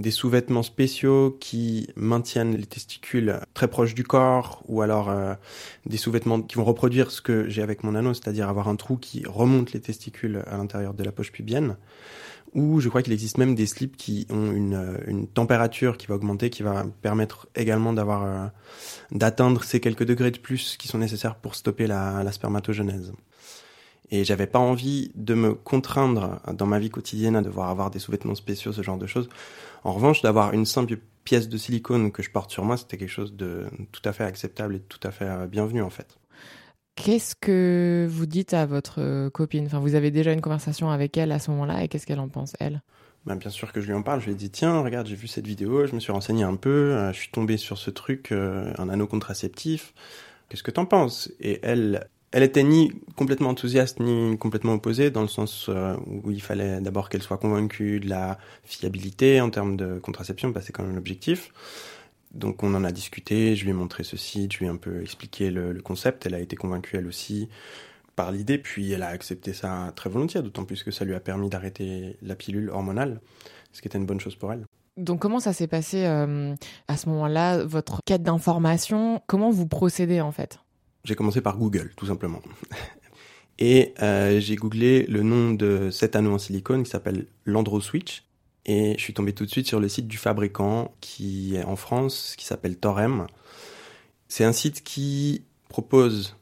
Des 0.00 0.10
sous-vêtements 0.10 0.64
spéciaux 0.64 1.36
qui 1.38 1.88
maintiennent 1.94 2.56
les 2.56 2.66
testicules 2.66 3.38
très 3.54 3.68
proches 3.68 3.94
du 3.94 4.02
corps, 4.02 4.64
ou 4.66 4.82
alors 4.82 5.10
euh, 5.10 5.34
des 5.86 5.96
sous-vêtements 5.96 6.42
qui 6.42 6.56
vont 6.56 6.64
reproduire 6.64 7.12
ce 7.12 7.20
que 7.20 7.48
j'ai 7.48 7.62
avec 7.62 7.84
mon 7.84 7.94
anneau, 7.94 8.14
c'est-à-dire 8.14 8.48
avoir 8.48 8.68
un 8.68 8.74
trou 8.74 8.96
qui 8.96 9.22
remonte 9.26 9.72
les 9.72 9.80
testicules 9.80 10.42
à 10.48 10.56
l'intérieur 10.56 10.94
de 10.94 11.04
la 11.04 11.12
poche 11.12 11.30
pubienne 11.30 11.76
ou 12.54 12.80
je 12.80 12.88
crois 12.88 13.02
qu'il 13.02 13.12
existe 13.12 13.38
même 13.38 13.54
des 13.54 13.66
slips 13.66 13.96
qui 13.96 14.26
ont 14.30 14.52
une, 14.52 14.74
euh, 14.74 14.98
une, 15.06 15.26
température 15.26 15.96
qui 15.96 16.06
va 16.06 16.14
augmenter, 16.14 16.50
qui 16.50 16.62
va 16.62 16.84
permettre 17.02 17.48
également 17.54 17.92
d'avoir 17.92 18.24
euh, 18.24 18.46
d'atteindre 19.12 19.64
ces 19.64 19.80
quelques 19.80 20.04
degrés 20.04 20.30
de 20.30 20.38
plus 20.38 20.76
qui 20.76 20.88
sont 20.88 20.98
nécessaires 20.98 21.36
pour 21.36 21.54
stopper 21.54 21.86
la, 21.86 22.22
la 22.22 22.32
spermatogenèse. 22.32 23.12
Et 24.10 24.24
j'avais 24.24 24.46
pas 24.46 24.58
envie 24.58 25.12
de 25.14 25.34
me 25.34 25.54
contraindre 25.54 26.40
dans 26.54 26.66
ma 26.66 26.78
vie 26.78 26.90
quotidienne 26.90 27.36
à 27.36 27.42
devoir 27.42 27.68
avoir 27.68 27.90
des 27.90 27.98
sous-vêtements 27.98 28.34
spéciaux, 28.34 28.72
ce 28.72 28.82
genre 28.82 28.96
de 28.96 29.06
choses. 29.06 29.28
En 29.84 29.92
revanche, 29.92 30.22
d'avoir 30.22 30.54
une 30.54 30.64
simple 30.64 30.98
pièce 31.24 31.48
de 31.48 31.58
silicone 31.58 32.10
que 32.10 32.22
je 32.22 32.30
porte 32.30 32.50
sur 32.50 32.64
moi, 32.64 32.78
c'était 32.78 32.96
quelque 32.96 33.10
chose 33.10 33.34
de 33.34 33.66
tout 33.92 34.00
à 34.06 34.12
fait 34.14 34.24
acceptable 34.24 34.76
et 34.76 34.80
tout 34.80 35.00
à 35.02 35.10
fait 35.10 35.26
euh, 35.26 35.46
bienvenu 35.46 35.82
en 35.82 35.90
fait. 35.90 36.18
Qu'est-ce 37.04 37.36
que 37.36 38.08
vous 38.10 38.26
dites 38.26 38.54
à 38.54 38.66
votre 38.66 39.00
euh, 39.00 39.30
copine? 39.30 39.66
Enfin, 39.66 39.78
vous 39.78 39.94
avez 39.94 40.10
déjà 40.10 40.32
une 40.32 40.40
conversation 40.40 40.90
avec 40.90 41.16
elle 41.16 41.30
à 41.30 41.38
ce 41.38 41.52
moment-là 41.52 41.84
et 41.84 41.88
qu'est-ce 41.88 42.06
qu'elle 42.06 42.18
en 42.18 42.28
pense, 42.28 42.54
elle? 42.58 42.82
Ben, 43.24 43.36
Bien 43.36 43.50
sûr 43.50 43.72
que 43.72 43.80
je 43.80 43.86
lui 43.86 43.94
en 43.94 44.02
parle. 44.02 44.20
Je 44.20 44.26
lui 44.26 44.32
ai 44.32 44.34
dit 44.34 44.50
tiens, 44.50 44.80
regarde, 44.80 45.06
j'ai 45.06 45.14
vu 45.14 45.28
cette 45.28 45.46
vidéo, 45.46 45.86
je 45.86 45.94
me 45.94 46.00
suis 46.00 46.10
renseigné 46.10 46.42
un 46.42 46.56
peu, 46.56 46.96
euh, 46.96 47.12
je 47.12 47.18
suis 47.18 47.30
tombé 47.30 47.56
sur 47.56 47.78
ce 47.78 47.90
truc, 47.90 48.32
euh, 48.32 48.72
un 48.78 48.88
anneau 48.88 49.06
contraceptif. 49.06 49.94
Qu'est-ce 50.48 50.64
que 50.64 50.72
t'en 50.72 50.86
penses? 50.86 51.30
Et 51.40 51.60
elle, 51.62 52.08
elle 52.32 52.42
était 52.42 52.64
ni 52.64 52.90
complètement 53.14 53.50
enthousiaste 53.50 54.00
ni 54.00 54.36
complètement 54.36 54.72
opposée, 54.74 55.12
dans 55.12 55.22
le 55.22 55.28
sens 55.28 55.68
où 55.68 56.30
il 56.32 56.42
fallait 56.42 56.80
d'abord 56.80 57.10
qu'elle 57.10 57.22
soit 57.22 57.38
convaincue 57.38 58.00
de 58.00 58.08
la 58.08 58.38
fiabilité 58.64 59.40
en 59.40 59.50
termes 59.50 59.76
de 59.76 60.00
contraception, 60.00 60.52
parce 60.52 60.64
que 60.64 60.66
c'est 60.68 60.72
quand 60.72 60.82
même 60.82 60.96
l'objectif. 60.96 61.52
Donc 62.32 62.62
on 62.62 62.74
en 62.74 62.84
a 62.84 62.92
discuté, 62.92 63.56
je 63.56 63.64
lui 63.64 63.70
ai 63.70 63.74
montré 63.74 64.04
ceci, 64.04 64.48
je 64.50 64.58
lui 64.58 64.66
ai 64.66 64.68
un 64.68 64.76
peu 64.76 65.00
expliqué 65.02 65.50
le, 65.50 65.72
le 65.72 65.80
concept, 65.80 66.26
elle 66.26 66.34
a 66.34 66.40
été 66.40 66.56
convaincue 66.56 66.96
elle 66.96 67.06
aussi 67.06 67.48
par 68.16 68.32
l'idée, 68.32 68.58
puis 68.58 68.90
elle 68.92 69.02
a 69.02 69.08
accepté 69.08 69.52
ça 69.52 69.92
très 69.94 70.10
volontiers, 70.10 70.42
d'autant 70.42 70.64
plus 70.64 70.82
que 70.82 70.90
ça 70.90 71.04
lui 71.04 71.14
a 71.14 71.20
permis 71.20 71.48
d'arrêter 71.48 72.16
la 72.20 72.34
pilule 72.34 72.68
hormonale, 72.68 73.20
ce 73.72 73.80
qui 73.80 73.88
était 73.88 73.96
une 73.96 74.06
bonne 74.06 74.20
chose 74.20 74.34
pour 74.34 74.52
elle. 74.52 74.64
Donc 74.96 75.20
comment 75.20 75.38
ça 75.38 75.52
s'est 75.52 75.68
passé 75.68 76.04
euh, 76.04 76.54
à 76.88 76.96
ce 76.96 77.08
moment-là, 77.08 77.64
votre 77.64 78.00
quête 78.04 78.24
d'information? 78.24 79.22
Comment 79.28 79.50
vous 79.50 79.68
procédez 79.68 80.20
en 80.20 80.32
fait? 80.32 80.58
J'ai 81.04 81.14
commencé 81.14 81.40
par 81.40 81.56
Google, 81.56 81.92
tout 81.96 82.06
simplement. 82.06 82.42
Et 83.60 83.94
euh, 84.02 84.40
j'ai 84.40 84.56
googlé 84.56 85.06
le 85.06 85.22
nom 85.22 85.52
de 85.52 85.90
cet 85.90 86.16
anneau 86.16 86.34
en 86.34 86.38
silicone 86.38 86.82
qui 86.82 86.90
s'appelle 86.90 87.26
l'Andro 87.44 87.80
Switch. 87.80 88.24
Et 88.66 88.94
je 88.98 89.02
suis 89.02 89.14
tombé 89.14 89.32
tout 89.32 89.46
de 89.46 89.50
suite 89.50 89.66
sur 89.66 89.80
le 89.80 89.88
site 89.88 90.08
du 90.08 90.18
fabricant 90.18 90.92
qui 91.00 91.56
est 91.56 91.64
en 91.64 91.76
France, 91.76 92.34
qui 92.36 92.44
s'appelle 92.44 92.76
Torem. 92.76 93.26
C'est 94.28 94.44
un 94.44 94.52
site 94.52 94.84
qui 94.84 95.42
propose 95.68 96.36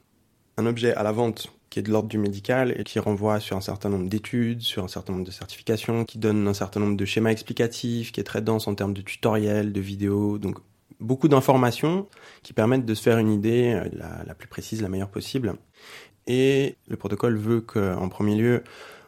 un 0.57 0.65
objet 0.65 0.93
à 0.93 1.03
la 1.03 1.11
vente 1.11 1.53
qui 1.69 1.79
est 1.79 1.81
de 1.83 1.91
l'ordre 1.91 2.09
du 2.09 2.17
médical 2.17 2.73
et 2.77 2.83
qui 2.83 2.99
renvoie 2.99 3.39
sur 3.39 3.57
un 3.57 3.61
certain 3.61 3.89
nombre 3.89 4.09
d'études, 4.09 4.61
sur 4.61 4.83
un 4.83 4.87
certain 4.87 5.13
nombre 5.13 5.25
de 5.25 5.31
certifications, 5.31 6.05
qui 6.05 6.17
donne 6.17 6.47
un 6.47 6.53
certain 6.53 6.79
nombre 6.79 6.97
de 6.97 7.05
schémas 7.05 7.31
explicatifs, 7.31 8.11
qui 8.11 8.19
est 8.19 8.23
très 8.23 8.41
dense 8.41 8.67
en 8.67 8.75
termes 8.75 8.93
de 8.93 9.01
tutoriels, 9.01 9.73
de 9.73 9.81
vidéos, 9.81 10.37
donc 10.37 10.57
beaucoup 10.99 11.27
d'informations 11.27 12.07
qui 12.43 12.53
permettent 12.53 12.85
de 12.85 12.93
se 12.93 13.01
faire 13.01 13.17
une 13.17 13.31
idée 13.31 13.73
euh, 13.73 13.89
la, 13.93 14.23
la, 14.25 14.33
plus 14.33 14.47
précise, 14.47 14.81
la 14.81 14.89
meilleure 14.89 15.09
possible. 15.11 15.55
Et 16.25 16.75
le 16.87 16.97
protocole 16.97 17.37
veut 17.37 17.61
qu'en 17.61 18.09
premier 18.09 18.35
lieu, 18.35 18.63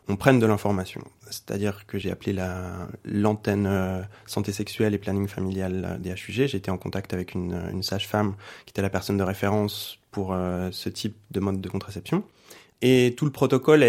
on 0.10 0.16
prenne 0.16 0.40
de 0.40 0.46
l'information. 0.48 1.02
C'est-à-dire 1.30 1.86
que 1.86 2.00
j'ai 2.00 2.12
appelé 2.12 2.36
l'antenne 3.06 3.68
euh, 3.68 4.02
santé 4.26 4.52
sexuelle 4.52 4.96
et 4.96 4.98
planning 4.98 5.28
familial 5.28 5.86
euh, 5.86 5.98
des 6.00 6.10
HUG. 6.10 6.56
Été 6.56 6.72
en 6.72 6.78
contact 6.78 7.14
avec 7.14 7.36
une, 7.36 7.70
une 7.72 7.84
sage-femme 7.84 8.34
qui 8.66 8.72
était 8.72 8.82
la 8.82 8.90
personne 8.90 9.18
de 9.18 9.24
référence 9.24 10.00
pour 10.12 10.34
euh, 10.34 10.70
ce 10.72 10.90
type 10.90 11.16
de 11.30 11.40
mode 11.40 11.62
de 11.62 11.70
contraception. 11.70 12.24
Et 12.82 13.14
tout 13.18 13.26
le 13.26 13.32
protocole 13.32 13.86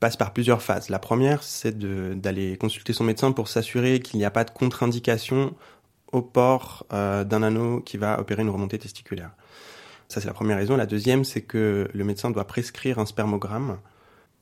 passe 0.00 0.16
par 0.16 0.32
plusieurs 0.32 0.62
phases. 0.62 0.90
La 0.90 0.98
première, 0.98 1.42
c'est 1.44 1.78
d'aller 1.78 2.56
consulter 2.56 2.92
son 2.92 3.04
médecin 3.04 3.30
pour 3.30 3.46
s'assurer 3.46 4.00
qu'il 4.00 4.18
n'y 4.18 4.24
a 4.24 4.32
pas 4.32 4.42
de 4.42 4.50
contre-indication 4.50 5.54
au 6.10 6.20
port 6.20 6.86
d'un 6.90 7.42
anneau 7.44 7.80
qui 7.80 7.96
va 7.96 8.18
opérer 8.18 8.42
une 8.42 8.50
remontée 8.50 8.80
testiculaire. 8.80 9.30
Ça, 10.08 10.20
c'est 10.20 10.26
la 10.26 10.34
première 10.34 10.56
raison. 10.56 10.76
La 10.76 10.86
deuxième, 10.86 11.22
c'est 11.22 11.42
que 11.42 11.88
le 11.92 12.04
médecin 12.04 12.32
doit 12.32 12.48
prescrire 12.48 12.98
un 12.98 13.06
spermogramme 13.06 13.78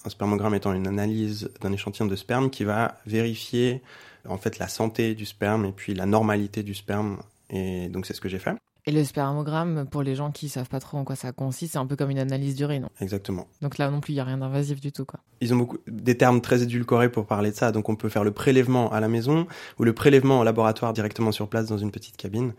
un 0.06 0.10
spermogramme 0.10 0.54
étant 0.54 0.72
une 0.72 0.86
analyse 0.86 1.50
d'un 1.60 1.72
échantillon 1.72 2.06
de 2.06 2.16
sperme 2.16 2.48
qui 2.48 2.64
va 2.64 2.96
vérifier 3.06 3.82
en 4.28 4.38
fait 4.38 4.58
la 4.58 4.68
santé 4.68 5.14
du 5.14 5.26
sperme 5.26 5.66
et 5.66 5.72
puis 5.72 5.94
la 5.94 6.06
normalité 6.06 6.62
du 6.62 6.74
sperme. 6.74 7.18
Et 7.50 7.88
donc 7.88 8.06
c'est 8.06 8.14
ce 8.14 8.20
que 8.20 8.28
j'ai 8.28 8.38
fait. 8.38 8.56
Et 8.88 8.92
le 8.92 9.02
spermogramme, 9.02 9.88
pour 9.90 10.04
les 10.04 10.14
gens 10.14 10.30
qui 10.30 10.48
savent 10.48 10.68
pas 10.68 10.78
trop 10.78 10.96
en 10.96 11.02
quoi 11.02 11.16
ça 11.16 11.32
consiste, 11.32 11.72
c'est 11.72 11.78
un 11.78 11.86
peu 11.86 11.96
comme 11.96 12.10
une 12.10 12.20
analyse 12.20 12.54
d'urine. 12.54 12.86
Exactement. 13.00 13.48
Donc 13.60 13.78
là 13.78 13.90
non 13.90 14.00
plus, 14.00 14.12
il 14.12 14.16
y 14.16 14.20
a 14.20 14.24
rien 14.24 14.38
d'invasif 14.38 14.80
du 14.80 14.92
tout, 14.92 15.04
quoi. 15.04 15.18
Ils 15.40 15.52
ont 15.52 15.56
beaucoup 15.56 15.78
des 15.88 16.16
termes 16.16 16.40
très 16.40 16.62
édulcorés 16.62 17.10
pour 17.10 17.26
parler 17.26 17.50
de 17.50 17.56
ça. 17.56 17.72
Donc 17.72 17.88
on 17.88 17.96
peut 17.96 18.08
faire 18.08 18.22
le 18.22 18.30
prélèvement 18.30 18.92
à 18.92 19.00
la 19.00 19.08
maison 19.08 19.48
ou 19.80 19.84
le 19.84 19.92
prélèvement 19.92 20.38
au 20.38 20.44
laboratoire 20.44 20.92
directement 20.92 21.32
sur 21.32 21.48
place 21.48 21.66
dans 21.66 21.78
une 21.78 21.90
petite 21.90 22.16
cabine. 22.16 22.52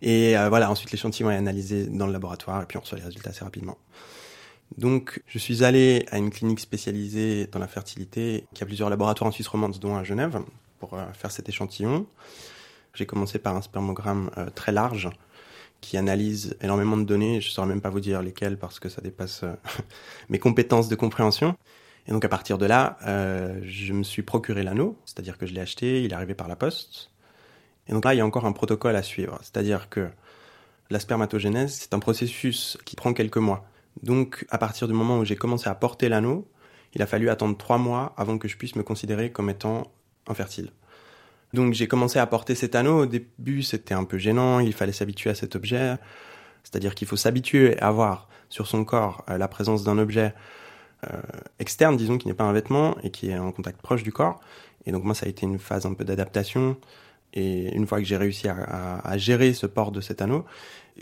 Et 0.00 0.36
euh, 0.38 0.48
voilà, 0.48 0.70
ensuite 0.70 0.92
l'échantillon 0.92 1.30
est 1.30 1.36
analysé 1.36 1.86
dans 1.86 2.06
le 2.06 2.12
laboratoire 2.12 2.62
et 2.62 2.66
puis 2.66 2.78
on 2.78 2.80
reçoit 2.80 2.96
les 2.96 3.04
résultats 3.04 3.30
assez 3.30 3.44
rapidement. 3.44 3.76
Donc, 4.78 5.22
je 5.26 5.38
suis 5.38 5.64
allé 5.64 6.04
à 6.10 6.18
une 6.18 6.30
clinique 6.30 6.60
spécialisée 6.60 7.46
dans 7.46 7.58
la 7.58 7.68
fertilité, 7.68 8.44
qui 8.52 8.62
a 8.62 8.66
plusieurs 8.66 8.90
laboratoires 8.90 9.28
en 9.28 9.32
Suisse 9.32 9.48
romande, 9.48 9.78
dont 9.78 9.96
à 9.96 10.04
Genève, 10.04 10.42
pour 10.78 10.94
euh, 10.94 11.04
faire 11.14 11.30
cet 11.30 11.48
échantillon. 11.48 12.06
J'ai 12.94 13.06
commencé 13.06 13.38
par 13.38 13.56
un 13.56 13.62
spermogramme 13.62 14.30
euh, 14.36 14.50
très 14.54 14.72
large, 14.72 15.08
qui 15.80 15.96
analyse 15.96 16.56
énormément 16.60 16.96
de 16.96 17.04
données. 17.04 17.40
Je 17.40 17.48
ne 17.48 17.52
saurais 17.52 17.68
même 17.68 17.80
pas 17.80 17.90
vous 17.90 18.00
dire 18.00 18.22
lesquelles 18.22 18.58
parce 18.58 18.78
que 18.78 18.88
ça 18.88 19.00
dépasse 19.00 19.44
euh, 19.44 19.54
mes 20.28 20.38
compétences 20.38 20.88
de 20.88 20.96
compréhension. 20.96 21.56
Et 22.08 22.12
donc, 22.12 22.24
à 22.24 22.28
partir 22.28 22.56
de 22.56 22.66
là, 22.66 22.98
je 23.64 23.92
me 23.92 24.04
suis 24.04 24.22
procuré 24.22 24.62
l'anneau, 24.62 24.96
c'est-à-dire 25.06 25.36
que 25.38 25.44
je 25.44 25.52
l'ai 25.52 25.60
acheté, 25.60 26.04
il 26.04 26.12
est 26.12 26.14
arrivé 26.14 26.34
par 26.34 26.46
la 26.46 26.54
poste. 26.54 27.10
Et 27.88 27.92
donc 27.92 28.04
là, 28.04 28.14
il 28.14 28.18
y 28.18 28.20
a 28.20 28.24
encore 28.24 28.46
un 28.46 28.52
protocole 28.52 28.94
à 28.94 29.02
suivre, 29.02 29.40
c'est-à-dire 29.42 29.88
que 29.88 30.08
la 30.88 31.00
spermatogénèse, 31.00 31.74
c'est 31.80 31.94
un 31.94 31.98
processus 31.98 32.78
qui 32.84 32.94
prend 32.94 33.12
quelques 33.12 33.38
mois. 33.38 33.66
Donc, 34.02 34.46
à 34.50 34.58
partir 34.58 34.88
du 34.88 34.94
moment 34.94 35.18
où 35.18 35.24
j'ai 35.24 35.36
commencé 35.36 35.68
à 35.68 35.74
porter 35.74 36.08
l'anneau, 36.08 36.48
il 36.94 37.02
a 37.02 37.06
fallu 37.06 37.28
attendre 37.30 37.56
trois 37.56 37.78
mois 37.78 38.14
avant 38.16 38.38
que 38.38 38.48
je 38.48 38.56
puisse 38.56 38.76
me 38.76 38.82
considérer 38.82 39.30
comme 39.30 39.50
étant 39.50 39.90
infertile. 40.26 40.70
Donc, 41.52 41.74
j'ai 41.74 41.88
commencé 41.88 42.18
à 42.18 42.26
porter 42.26 42.54
cet 42.54 42.74
anneau. 42.74 43.02
Au 43.02 43.06
début, 43.06 43.62
c'était 43.62 43.94
un 43.94 44.04
peu 44.04 44.18
gênant. 44.18 44.60
Il 44.60 44.72
fallait 44.72 44.92
s'habituer 44.92 45.30
à 45.30 45.34
cet 45.34 45.56
objet. 45.56 45.96
C'est-à-dire 46.64 46.94
qu'il 46.94 47.06
faut 47.06 47.16
s'habituer 47.16 47.78
à 47.80 47.88
avoir 47.88 48.28
sur 48.48 48.66
son 48.66 48.84
corps 48.84 49.24
euh, 49.30 49.38
la 49.38 49.48
présence 49.48 49.84
d'un 49.84 49.98
objet 49.98 50.34
euh, 51.04 51.20
externe, 51.58 51.96
disons, 51.96 52.18
qui 52.18 52.28
n'est 52.28 52.34
pas 52.34 52.44
un 52.44 52.52
vêtement 52.52 52.96
et 53.02 53.10
qui 53.10 53.30
est 53.30 53.38
en 53.38 53.52
contact 53.52 53.80
proche 53.80 54.02
du 54.02 54.12
corps. 54.12 54.40
Et 54.84 54.92
donc, 54.92 55.04
moi, 55.04 55.14
ça 55.14 55.26
a 55.26 55.28
été 55.28 55.46
une 55.46 55.58
phase 55.58 55.86
un 55.86 55.94
peu 55.94 56.04
d'adaptation. 56.04 56.76
Et 57.34 57.74
une 57.74 57.86
fois 57.86 57.98
que 57.98 58.04
j'ai 58.04 58.16
réussi 58.16 58.48
à, 58.48 59.18
gérer 59.18 59.52
ce 59.52 59.66
port 59.66 59.92
de 59.92 60.00
cet 60.00 60.22
anneau, 60.22 60.44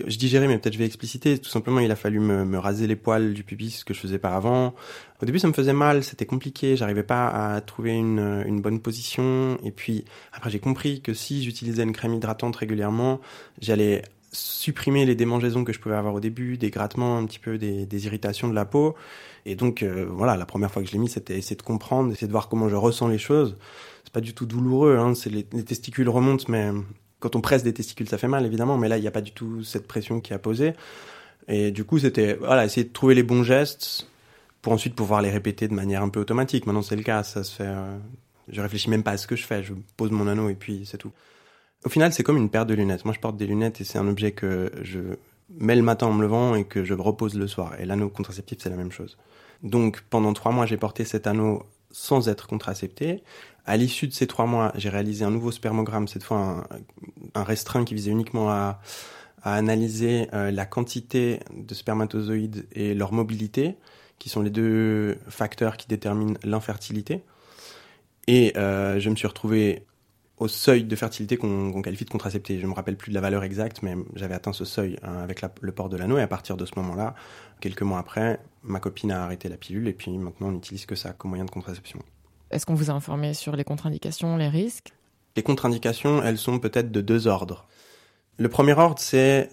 je 0.07 0.17
dis 0.17 0.29
gérer, 0.29 0.49
mais 0.49 0.59
peut-être 0.59 0.73
je 0.73 0.79
vais 0.79 0.87
expliciter. 0.87 1.39
Tout 1.39 1.51
simplement, 1.51 1.79
il 1.79 1.91
a 1.91 1.97
fallu 1.97 2.19
me, 2.19 2.59
raser 2.59 2.87
les 2.87 2.97
poils 2.97 3.33
du 3.33 3.45
pubis, 3.45 3.71
ce 3.71 3.85
que 3.85 3.95
je 3.95 4.01
faisais 4.01 4.19
pas 4.19 4.35
avant. 4.35 4.75
Au 5.23 5.27
début, 5.27 5.39
ça 5.39 5.47
me 5.47 5.53
faisait 5.53 5.73
mal, 5.73 6.03
c'était 6.03 6.27
compliqué, 6.27 6.77
j'arrivais 6.77 7.05
pas 7.05 7.29
à 7.29 7.61
trouver 7.61 7.93
une 7.93 8.61
bonne 8.61 8.81
position. 8.81 9.57
Et 9.63 9.71
puis, 9.71 10.05
après, 10.33 10.51
j'ai 10.51 10.59
compris 10.59 11.01
que 11.01 11.15
si 11.15 11.45
j'utilisais 11.45 11.85
une 11.85 11.93
crème 11.93 12.15
hydratante 12.15 12.57
régulièrement, 12.57 13.21
j'allais 13.61 14.03
supprimer 14.35 15.07
les 15.07 15.15
démangeaisons 15.15 15.65
que 15.65 15.73
je 15.73 15.81
pouvais 15.81 15.95
avoir 15.95 16.15
au 16.15 16.21
début, 16.21 16.59
des 16.59 16.71
grattements, 16.71 17.17
un 17.19 17.25
petit 17.27 17.39
peu 17.39 17.59
des, 17.59 18.07
irritations 18.07 18.49
de 18.49 18.55
la 18.55 18.65
peau. 18.65 18.95
Et 19.47 19.57
donc, 19.57 19.83
euh, 19.83 20.07
voilà, 20.11 20.37
la 20.37 20.47
première 20.47 20.71
fois 20.71 20.83
que 20.83 20.89
je 20.89 20.93
l'ai 20.93 20.99
mis, 20.99 21.09
c'était 21.09 21.39
essayer 21.39 21.57
de 21.57 21.63
comprendre, 21.63 22.13
essayer 22.13 22.27
de 22.27 22.33
voir 22.33 22.49
comment 22.49 22.69
je 22.69 22.77
ressens 22.77 23.09
les 23.09 23.19
choses. 23.19 23.57
C'est 24.05 24.13
pas 24.13 24.21
du 24.21 24.35
tout 24.35 24.47
douloureux, 24.47 24.97
hein, 24.99 25.15
c'est 25.15 25.31
les, 25.31 25.47
les 25.53 25.65
testicules 25.65 26.09
remontent, 26.09 26.45
mais 26.49 26.71
quand 27.21 27.37
on 27.37 27.41
presse 27.41 27.63
des 27.63 27.73
testicules, 27.73 28.09
ça 28.09 28.19
fait 28.19 28.29
mal, 28.29 28.45
évidemment, 28.45 28.77
mais 28.77 28.89
là, 28.89 28.99
il 28.99 29.01
n'y 29.01 29.09
a 29.09 29.11
pas 29.11 29.23
du 29.23 29.33
tout 29.33 29.63
cette 29.63 29.87
pression 29.87 30.21
qui 30.21 30.35
a 30.35 30.39
posé. 30.39 30.75
Et 31.49 31.71
du 31.71 31.85
coup, 31.85 31.99
c'était 31.99 32.35
voilà, 32.35 32.65
essayer 32.65 32.85
de 32.85 32.93
trouver 32.93 33.15
les 33.15 33.23
bons 33.23 33.43
gestes 33.43 34.09
pour 34.63 34.73
ensuite 34.73 34.95
pouvoir 34.95 35.21
les 35.23 35.31
répéter 35.31 35.69
de 35.69 35.75
manière 35.75 36.03
un 36.03 36.09
peu 36.09 36.21
automatique. 36.21 36.67
Maintenant, 36.67 36.83
c'est 36.83 36.97
le 36.97 37.03
cas, 37.03 37.23
ça 37.23 37.45
se 37.45 37.55
fait. 37.55 37.67
Euh, 37.67 37.97
je 38.49 38.61
réfléchis 38.61 38.91
même 38.91 39.03
pas 39.03 39.13
à 39.13 39.17
ce 39.17 39.27
que 39.27 39.37
je 39.37 39.45
fais, 39.45 39.63
je 39.63 39.73
pose 39.97 40.11
mon 40.11 40.27
anneau 40.27 40.49
et 40.49 40.55
puis 40.55 40.83
c'est 40.85 40.99
tout. 40.99 41.13
Au 41.85 41.91
final, 41.91 42.13
c'est 42.13 42.23
comme 42.23 42.39
une 42.39 42.49
paire 42.49 42.65
de 42.65 42.75
lunettes. 42.75 43.05
Moi, 43.05 43.13
je 43.15 43.21
porte 43.21 43.37
des 43.37 43.47
lunettes 43.47 43.81
et 43.81 43.85
c'est 43.85 43.99
un 43.99 44.09
objet 44.09 44.33
que 44.33 44.73
je 44.83 45.01
mets 45.51 45.77
le 45.77 45.83
matin 45.83 46.07
en 46.07 46.13
me 46.13 46.23
levant 46.23 46.55
et 46.55 46.65
que 46.65 46.83
je 46.83 46.95
repose 46.95 47.35
le 47.35 47.47
soir. 47.47 47.79
Et 47.79 47.85
l'anneau 47.85 48.09
contraceptif, 48.09 48.59
c'est 48.63 48.71
la 48.71 48.77
même 48.77 48.91
chose. 48.93 49.19
Donc, 49.63 50.03
pendant 50.09 50.33
trois 50.33 50.51
mois, 50.51 50.65
j'ai 50.65 50.79
porté 50.79 51.05
cet 51.05 51.27
anneau 51.27 51.65
sans 51.91 52.29
être 52.29 52.47
contracepté. 52.47 53.23
À 53.67 53.77
l'issue 53.77 54.09
de 54.09 54.13
ces 54.13 54.27
trois 54.27 54.47
mois, 54.47 54.73
j'ai 54.77 54.89
réalisé 54.89 55.25
un 55.25 55.31
nouveau 55.31 55.51
spermogramme, 55.51 56.09
cette 56.09 56.25
fois 56.25 56.67
un, 57.35 57.43
restreint 57.45 57.85
qui 57.85 57.95
visait 57.95 58.11
uniquement 58.11 58.51
à, 58.51 58.81
analyser 59.43 60.29
euh, 60.33 60.51
la 60.51 60.65
quantité 60.65 61.41
de 61.55 61.75
spermatozoïdes 61.75 62.67
et 62.73 62.95
leur 62.95 63.13
mobilité, 63.13 63.77
qui 64.19 64.31
sont 64.31 64.41
les 64.41 64.49
deux 64.49 65.19
facteurs 65.29 65.77
qui 65.77 65.87
déterminent 65.87 66.39
l'infertilité. 66.45 67.23
Et 68.27 68.57
euh, 68.57 68.99
je 69.01 69.11
me 69.11 69.17
suis 69.17 69.27
retrouvé 69.27 69.85
au 70.39 70.49
seuil 70.49 70.85
de 70.85 70.97
fertilité 70.97 71.37
qu'on 71.37 71.81
qualifie 71.81 72.05
de 72.05 72.11
contracepté. 72.11 72.59
Je 72.59 72.67
me 72.67 72.75
rappelle 72.75 72.97
plus 72.97 73.11
de 73.11 73.15
la 73.15 73.21
valeur 73.21 73.45
exacte, 73.45 73.83
mais 73.83 73.95
j'avais 74.15 74.35
atteint 74.35 74.53
ce 74.53 74.65
seuil 74.65 74.99
hein, 75.03 75.19
avec 75.19 75.43
le 75.61 75.73
port 75.73 75.89
de 75.89 75.97
l'anneau. 75.97 76.19
Et 76.19 76.23
à 76.23 76.27
partir 76.27 76.57
de 76.57 76.67
ce 76.67 76.73
moment-là, 76.77 77.15
quelques 77.61 77.83
mois 77.83 77.99
après, 77.99 78.41
ma 78.63 78.81
copine 78.81 79.13
a 79.13 79.23
arrêté 79.23 79.49
la 79.49 79.57
pilule 79.57 79.87
et 79.87 79.93
puis 79.93 80.17
maintenant 80.19 80.49
on 80.49 80.53
n'utilise 80.53 80.87
que 80.87 80.97
ça 80.97 81.13
comme 81.13 81.31
moyen 81.31 81.45
de 81.45 81.51
contraception. 81.51 82.01
Est-ce 82.51 82.67
qu'on 82.67 82.75
vous 82.75 82.91
a 82.91 82.95
informé 82.95 83.35
sur 83.35 83.57
les 83.57 83.65
contre-indications, 83.65 84.37
les 84.37 84.49
risques? 84.49 84.93
Les 85.37 85.43
contre-indications, 85.43 86.23
elles 86.23 86.39
sont 86.39 86.59
peut-être 86.59 86.93
de 86.93 87.01
deux 87.01 87.27
ordres. 87.27 87.67
Le 88.37 88.49
premier 88.49 88.73
ordre, 88.73 88.99
c'est 88.99 89.51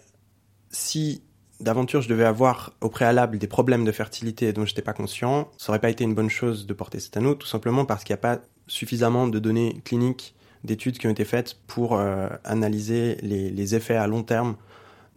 si 0.70 1.24
d'aventure 1.60 2.02
je 2.02 2.10
devais 2.10 2.26
avoir 2.26 2.74
au 2.82 2.90
préalable 2.90 3.38
des 3.38 3.48
problèmes 3.48 3.86
de 3.86 3.92
fertilité 3.92 4.52
dont 4.54 4.66
je 4.66 4.72
n'étais 4.72 4.82
pas 4.82 4.94
conscient, 4.94 5.50
ça 5.58 5.72
aurait 5.72 5.80
pas 5.80 5.90
été 5.90 6.04
une 6.04 6.16
bonne 6.16 6.30
chose 6.30 6.66
de 6.66 6.74
porter 6.74 7.00
cet 7.00 7.18
anneau, 7.18 7.36
tout 7.36 7.48
simplement 7.48 7.86
parce 7.86 8.04
qu'il 8.04 8.14
n'y 8.14 8.20
a 8.20 8.22
pas 8.22 8.40
suffisamment 8.68 9.28
de 9.28 9.40
données 9.40 9.82
cliniques, 9.86 10.36
d'études 10.64 10.98
qui 10.98 11.08
ont 11.08 11.12
été 11.12 11.26
faites 11.26 11.56
pour 11.68 11.96
euh, 11.96 12.28
analyser 12.44 13.18
les, 13.22 13.50
les, 13.50 13.76
effets 13.76 13.96
à 13.96 14.08
long 14.08 14.24
terme 14.24 14.56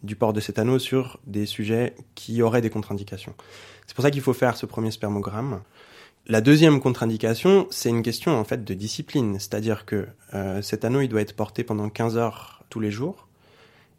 du 0.02 0.16
port 0.16 0.32
de 0.32 0.40
cet 0.40 0.58
anneau 0.58 0.78
sur 0.78 1.18
des 1.26 1.46
sujets 1.46 1.94
qui 2.14 2.42
auraient 2.42 2.60
des 2.60 2.70
contre-indications. 2.70 3.34
C'est 3.86 3.94
pour 3.94 4.02
ça 4.02 4.10
qu'il 4.10 4.22
faut 4.22 4.32
faire 4.32 4.56
ce 4.56 4.66
premier 4.66 4.90
spermogramme. 4.90 5.60
La 6.26 6.40
deuxième 6.40 6.80
contre-indication, 6.80 7.66
c'est 7.70 7.90
une 7.90 8.02
question 8.02 8.38
en 8.38 8.44
fait 8.44 8.64
de 8.64 8.74
discipline, 8.74 9.38
c'est-à-dire 9.38 9.84
que 9.84 10.06
euh, 10.32 10.62
cet 10.62 10.84
anneau 10.86 11.02
il 11.02 11.08
doit 11.08 11.20
être 11.20 11.36
porté 11.36 11.64
pendant 11.64 11.90
15 11.90 12.16
heures 12.16 12.64
tous 12.70 12.80
les 12.80 12.90
jours. 12.90 13.23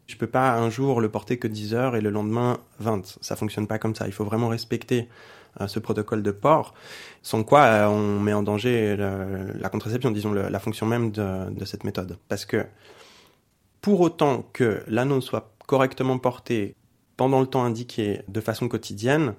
Je 0.06 0.16
peux 0.16 0.26
pas 0.26 0.54
un 0.54 0.70
jour 0.70 1.00
le 1.00 1.08
porter 1.08 1.38
que 1.38 1.48
10 1.48 1.74
heures 1.74 1.96
et 1.96 2.00
le 2.00 2.10
lendemain 2.10 2.58
20. 2.78 3.18
Ça 3.20 3.36
fonctionne 3.36 3.66
pas 3.66 3.78
comme 3.78 3.94
ça. 3.94 4.06
Il 4.06 4.12
faut 4.12 4.24
vraiment 4.24 4.48
respecter 4.48 5.08
euh, 5.60 5.66
ce 5.66 5.78
protocole 5.78 6.22
de 6.22 6.30
port, 6.30 6.74
sans 7.22 7.42
quoi 7.42 7.62
euh, 7.62 7.86
on 7.88 8.20
met 8.20 8.32
en 8.32 8.42
danger 8.42 8.96
la 8.96 9.68
contraception, 9.68 10.10
disons 10.10 10.32
la 10.32 10.58
fonction 10.60 10.86
même 10.86 11.10
de, 11.10 11.50
de 11.50 11.64
cette 11.64 11.84
méthode. 11.84 12.18
Parce 12.28 12.44
que 12.44 12.64
pour 13.80 14.00
autant 14.00 14.48
que 14.52 14.82
l'anneau 14.86 15.20
soit 15.20 15.54
correctement 15.66 16.18
porté 16.18 16.74
pendant 17.16 17.40
le 17.40 17.46
temps 17.46 17.64
indiqué 17.64 18.22
de 18.28 18.40
façon 18.40 18.68
quotidienne, 18.68 19.34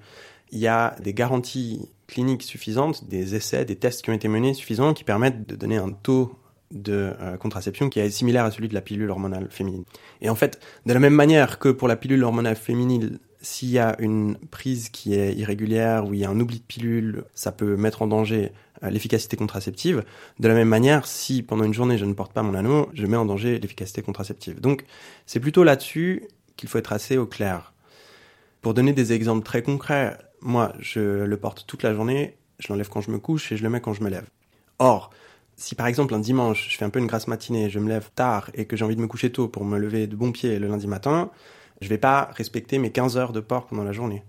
il 0.52 0.60
y 0.60 0.68
a 0.68 0.96
des 1.02 1.14
garanties 1.14 1.90
cliniques 2.08 2.44
suffisantes, 2.44 3.08
des 3.08 3.36
essais, 3.36 3.66
des 3.66 3.76
tests 3.76 4.02
qui 4.02 4.10
ont 4.10 4.14
été 4.14 4.28
menés 4.28 4.54
suffisants 4.54 4.94
qui 4.94 5.04
permettent 5.04 5.48
de 5.48 5.56
donner 5.56 5.78
un 5.78 5.92
taux 5.92 6.32
de 6.72 7.14
euh, 7.22 7.38
contraception 7.38 7.90
qui 7.90 8.00
est 8.00 8.10
similaire 8.10 8.46
à 8.46 8.52
celui 8.52 8.68
de 8.68 8.74
la 8.74 8.82
pilule 8.82 9.10
hormonale 9.10 9.48
féminine. 9.50 9.84
Et 10.22 10.30
en 10.30 10.36
fait, 10.36 10.60
de 10.86 10.94
la 10.94 11.00
même 11.00 11.14
manière 11.14 11.60
que 11.60 11.70
pour 11.70 11.88
la 11.88 11.96
pilule 11.96 12.24
hormonale 12.24 12.56
féminine, 12.56 13.20
s'il 13.42 13.70
y 13.70 13.80
a 13.80 13.96
une 14.00 14.36
prise 14.52 14.90
qui 14.90 15.14
est 15.14 15.34
irrégulière 15.34 16.06
ou 16.06 16.14
il 16.14 16.20
y 16.20 16.26
a 16.26 16.30
un 16.30 16.40
oubli 16.40 16.60
de 16.60 16.64
pilule, 16.64 17.24
ça 17.34 17.52
peut 17.52 17.76
mettre 17.78 18.02
en 18.02 18.08
danger 18.08 18.52
euh, 18.84 18.90
l'efficacité 18.90 19.38
contraceptive. 19.38 20.04
De 20.40 20.48
la 20.48 20.54
même 20.54 20.68
manière, 20.68 21.06
si 21.06 21.44
pendant 21.44 21.64
une 21.64 21.74
journée 21.74 21.98
je 21.98 22.06
ne 22.06 22.14
porte 22.14 22.34
pas 22.34 22.44
mon 22.44 22.54
anneau, 22.54 22.90
je 22.94 23.06
mets 23.06 23.18
en 23.18 23.26
danger 23.26 23.60
l'efficacité 23.60 24.02
contraceptive. 24.02 24.60
Donc 24.60 24.86
c'est 25.26 25.40
plutôt 25.40 25.64
là-dessus 25.64 26.28
qu'il 26.58 26.68
faut 26.68 26.78
être 26.78 26.94
assez 26.94 27.18
au 27.18 27.26
clair. 27.26 27.74
Pour 28.62 28.74
donner 28.74 28.92
des 28.92 29.14
exemples 29.14 29.46
très 29.46 29.62
concrets, 29.62 30.18
moi 30.42 30.74
je 30.80 31.24
le 31.24 31.38
porte 31.38 31.66
toute 31.68 31.84
la 31.84 31.94
journée, 31.94 32.36
je 32.60 32.68
l'enlève 32.70 32.90
quand 32.90 33.02
je 33.02 33.12
me 33.12 33.20
couche 33.20 33.52
et 33.52 33.58
je 33.58 33.64
le 33.64 33.70
mets 33.70 33.82
quand 33.82 33.94
je 33.94 34.04
me 34.04 34.10
lève. 34.10 34.28
Or, 34.80 35.12
si 35.58 35.76
par 35.76 35.88
exemple 35.88 36.14
un 36.14 36.20
dimanche 36.20 36.70
je 36.70 36.78
fais 36.78 36.86
un 36.86 36.90
peu 36.90 37.00
une 37.00 37.08
grasse 37.08 37.28
matinée, 37.28 37.70
je 37.70 37.80
me 37.80 37.90
lève 37.90 38.10
tard 38.16 38.50
et 38.54 38.66
que 38.66 38.78
j'ai 38.78 38.86
envie 38.86 38.96
de 38.96 39.02
me 39.02 39.08
coucher 39.08 39.32
tôt 39.32 39.48
pour 39.48 39.66
me 39.66 39.78
lever 39.78 40.08
de 40.08 40.16
bon 40.16 40.32
pied 40.32 40.60
le 40.60 40.68
lundi 40.68 40.88
matin, 40.88 41.30
je 41.82 41.90
vais 41.90 41.98
pas 41.98 42.30
respecter 42.34 42.78
mes 42.78 42.92
15 42.92 43.18
heures 43.18 43.34
de 43.34 43.40
port 43.40 43.66
pendant 43.66 43.84
la 43.84 43.92
journée. 43.92 44.24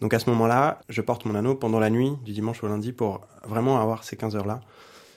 Donc 0.00 0.14
à 0.14 0.18
ce 0.18 0.28
moment-là, 0.30 0.80
je 0.88 1.00
porte 1.00 1.24
mon 1.24 1.34
anneau 1.34 1.54
pendant 1.54 1.78
la 1.78 1.90
nuit, 1.90 2.12
du 2.24 2.32
dimanche 2.32 2.62
au 2.62 2.68
lundi, 2.68 2.92
pour 2.92 3.22
vraiment 3.44 3.80
avoir 3.80 4.04
ces 4.04 4.16
15 4.16 4.36
heures-là. 4.36 4.60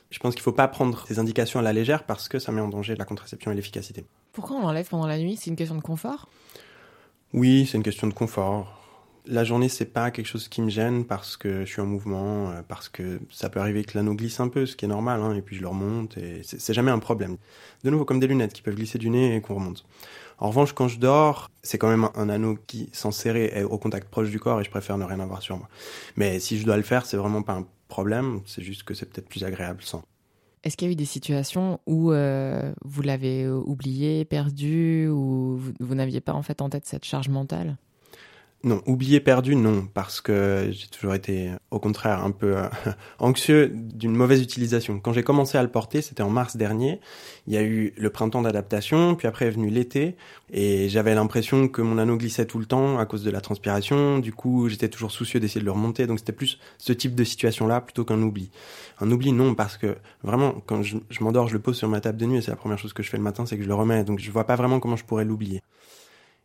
Je 0.09 0.19
pense 0.19 0.35
qu'il 0.35 0.41
ne 0.41 0.45
faut 0.45 0.53
pas 0.53 0.67
prendre 0.67 1.05
ces 1.07 1.19
indications 1.19 1.59
à 1.59 1.63
la 1.63 1.73
légère 1.73 2.03
parce 2.03 2.29
que 2.29 2.39
ça 2.39 2.51
met 2.51 2.61
en 2.61 2.69
danger 2.69 2.95
la 2.95 3.05
contraception 3.05 3.51
et 3.51 3.55
l'efficacité. 3.55 4.05
Pourquoi 4.31 4.55
on 4.55 4.61
l'enlève 4.61 4.87
pendant 4.87 5.07
la 5.07 5.17
nuit? 5.17 5.35
C'est 5.35 5.49
une 5.49 5.57
question 5.57 5.75
de 5.75 5.81
confort? 5.81 6.29
Oui, 7.33 7.67
c'est 7.69 7.77
une 7.77 7.83
question 7.83 8.07
de 8.07 8.13
confort. 8.13 8.76
La 9.29 9.43
journée, 9.43 9.69
c'est 9.69 9.85
pas 9.85 10.11
quelque 10.11 10.25
chose 10.25 10.47
qui 10.47 10.61
me 10.61 10.69
gêne 10.69 11.05
parce 11.05 11.37
que 11.37 11.65
je 11.65 11.69
suis 11.69 11.81
en 11.81 11.85
mouvement, 11.85 12.49
euh, 12.49 12.61
parce 12.67 12.87
que 12.87 13.19
ça 13.29 13.49
peut 13.49 13.59
arriver 13.59 13.83
que 13.83 13.97
l'anneau 13.97 14.13
glisse 14.13 14.39
un 14.39 14.47
peu, 14.47 14.65
ce 14.65 14.75
qui 14.75 14.85
est 14.85 14.87
normal, 14.87 15.21
hein, 15.21 15.33
et 15.33 15.41
puis 15.41 15.55
je 15.55 15.61
le 15.61 15.67
remonte, 15.67 16.17
et 16.17 16.41
c'est 16.43 16.73
jamais 16.73 16.91
un 16.91 16.99
problème. 16.99 17.37
De 17.83 17.89
nouveau, 17.89 18.05
comme 18.05 18.19
des 18.19 18.27
lunettes 18.27 18.53
qui 18.53 18.61
peuvent 18.61 18.75
glisser 18.75 18.97
du 18.97 19.09
nez 19.09 19.35
et 19.35 19.41
qu'on 19.41 19.55
remonte. 19.55 19.85
En 20.39 20.49
revanche, 20.49 20.73
quand 20.73 20.87
je 20.87 20.99
dors, 20.99 21.49
c'est 21.63 21.77
quand 21.77 21.89
même 21.89 22.09
un 22.15 22.29
anneau 22.29 22.57
qui, 22.67 22.89
sans 22.93 23.11
serrer, 23.11 23.51
est 23.53 23.63
au 23.63 23.77
contact 23.77 24.07
proche 24.09 24.29
du 24.29 24.39
corps 24.39 24.61
et 24.61 24.63
je 24.63 24.69
préfère 24.69 24.97
ne 24.97 25.03
rien 25.03 25.19
avoir 25.19 25.41
sur 25.41 25.57
moi. 25.57 25.67
Mais 26.15 26.39
si 26.39 26.59
je 26.59 26.65
dois 26.65 26.77
le 26.77 26.83
faire, 26.83 27.05
c'est 27.05 27.17
vraiment 27.17 27.41
pas 27.41 27.53
un 27.53 27.65
problème, 27.87 28.41
c'est 28.45 28.61
juste 28.61 28.83
que 28.83 28.93
c'est 28.93 29.07
peut-être 29.07 29.27
plus 29.27 29.43
agréable 29.43 29.81
sans. 29.81 30.03
Est-ce 30.63 30.77
qu'il 30.77 30.87
y 30.87 30.91
a 30.91 30.93
eu 30.93 30.95
des 30.95 31.05
situations 31.05 31.79
où 31.87 32.11
euh, 32.11 32.73
vous 32.83 33.01
l'avez 33.01 33.47
oublié, 33.47 34.25
perdu, 34.25 35.07
ou 35.07 35.59
vous 35.79 35.95
n'aviez 35.95 36.21
pas 36.21 36.33
en 36.33 36.41
fait 36.41 36.61
en 36.61 36.69
tête 36.69 36.85
cette 36.85 37.05
charge 37.05 37.29
mentale? 37.29 37.77
Non, 38.63 38.81
oublié 38.87 39.19
perdu, 39.19 39.55
non, 39.55 39.87
parce 39.93 40.19
que 40.19 40.69
j'ai 40.71 40.87
toujours 40.87 41.13
été, 41.13 41.51
au 41.69 41.79
contraire, 41.79 42.23
un 42.23 42.31
peu 42.31 42.57
euh, 42.57 42.67
anxieux 43.19 43.71
d'une 43.71 44.15
mauvaise 44.15 44.41
utilisation. 44.41 44.99
Quand 44.99 45.13
j'ai 45.13 45.21
commencé 45.21 45.59
à 45.59 45.63
le 45.63 45.69
porter, 45.69 46.01
c'était 46.01 46.23
en 46.23 46.31
mars 46.31 46.57
dernier. 46.57 46.99
Il 47.45 47.53
y 47.53 47.57
a 47.57 47.61
eu 47.61 47.93
le 47.95 48.09
printemps 48.09 48.41
d'adaptation, 48.41 49.13
puis 49.13 49.27
après 49.27 49.45
est 49.45 49.51
venu 49.51 49.69
l'été, 49.69 50.15
et 50.51 50.89
j'avais 50.89 51.13
l'impression 51.13 51.67
que 51.67 51.83
mon 51.83 51.99
anneau 51.99 52.17
glissait 52.17 52.45
tout 52.45 52.57
le 52.57 52.65
temps 52.65 52.97
à 52.97 53.05
cause 53.05 53.23
de 53.23 53.29
la 53.29 53.41
transpiration. 53.41 54.17
Du 54.17 54.33
coup, 54.33 54.69
j'étais 54.69 54.89
toujours 54.89 55.11
soucieux 55.11 55.39
d'essayer 55.39 55.61
de 55.61 55.65
le 55.65 55.71
remonter, 55.71 56.07
donc 56.07 56.17
c'était 56.17 56.33
plus 56.33 56.57
ce 56.79 56.93
type 56.93 57.13
de 57.13 57.23
situation-là 57.23 57.81
plutôt 57.81 58.05
qu'un 58.05 58.21
oubli. 58.23 58.49
Un 58.99 59.11
oubli, 59.11 59.33
non, 59.33 59.53
parce 59.53 59.77
que 59.77 59.97
vraiment, 60.23 60.55
quand 60.65 60.81
je, 60.81 60.97
je 61.11 61.23
m'endors, 61.23 61.47
je 61.47 61.53
le 61.53 61.59
pose 61.59 61.77
sur 61.77 61.87
ma 61.89 62.01
table 62.01 62.17
de 62.17 62.25
nuit, 62.25 62.37
et 62.39 62.41
c'est 62.41 62.51
la 62.51 62.57
première 62.57 62.79
chose 62.79 62.93
que 62.93 63.03
je 63.03 63.09
fais 63.09 63.17
le 63.17 63.23
matin, 63.23 63.45
c'est 63.45 63.55
que 63.55 63.63
je 63.63 63.67
le 63.67 63.75
remets. 63.75 64.03
Donc 64.03 64.17
je 64.17 64.31
vois 64.31 64.45
pas 64.45 64.55
vraiment 64.55 64.79
comment 64.79 64.95
je 64.95 65.05
pourrais 65.05 65.25
l'oublier. 65.25 65.61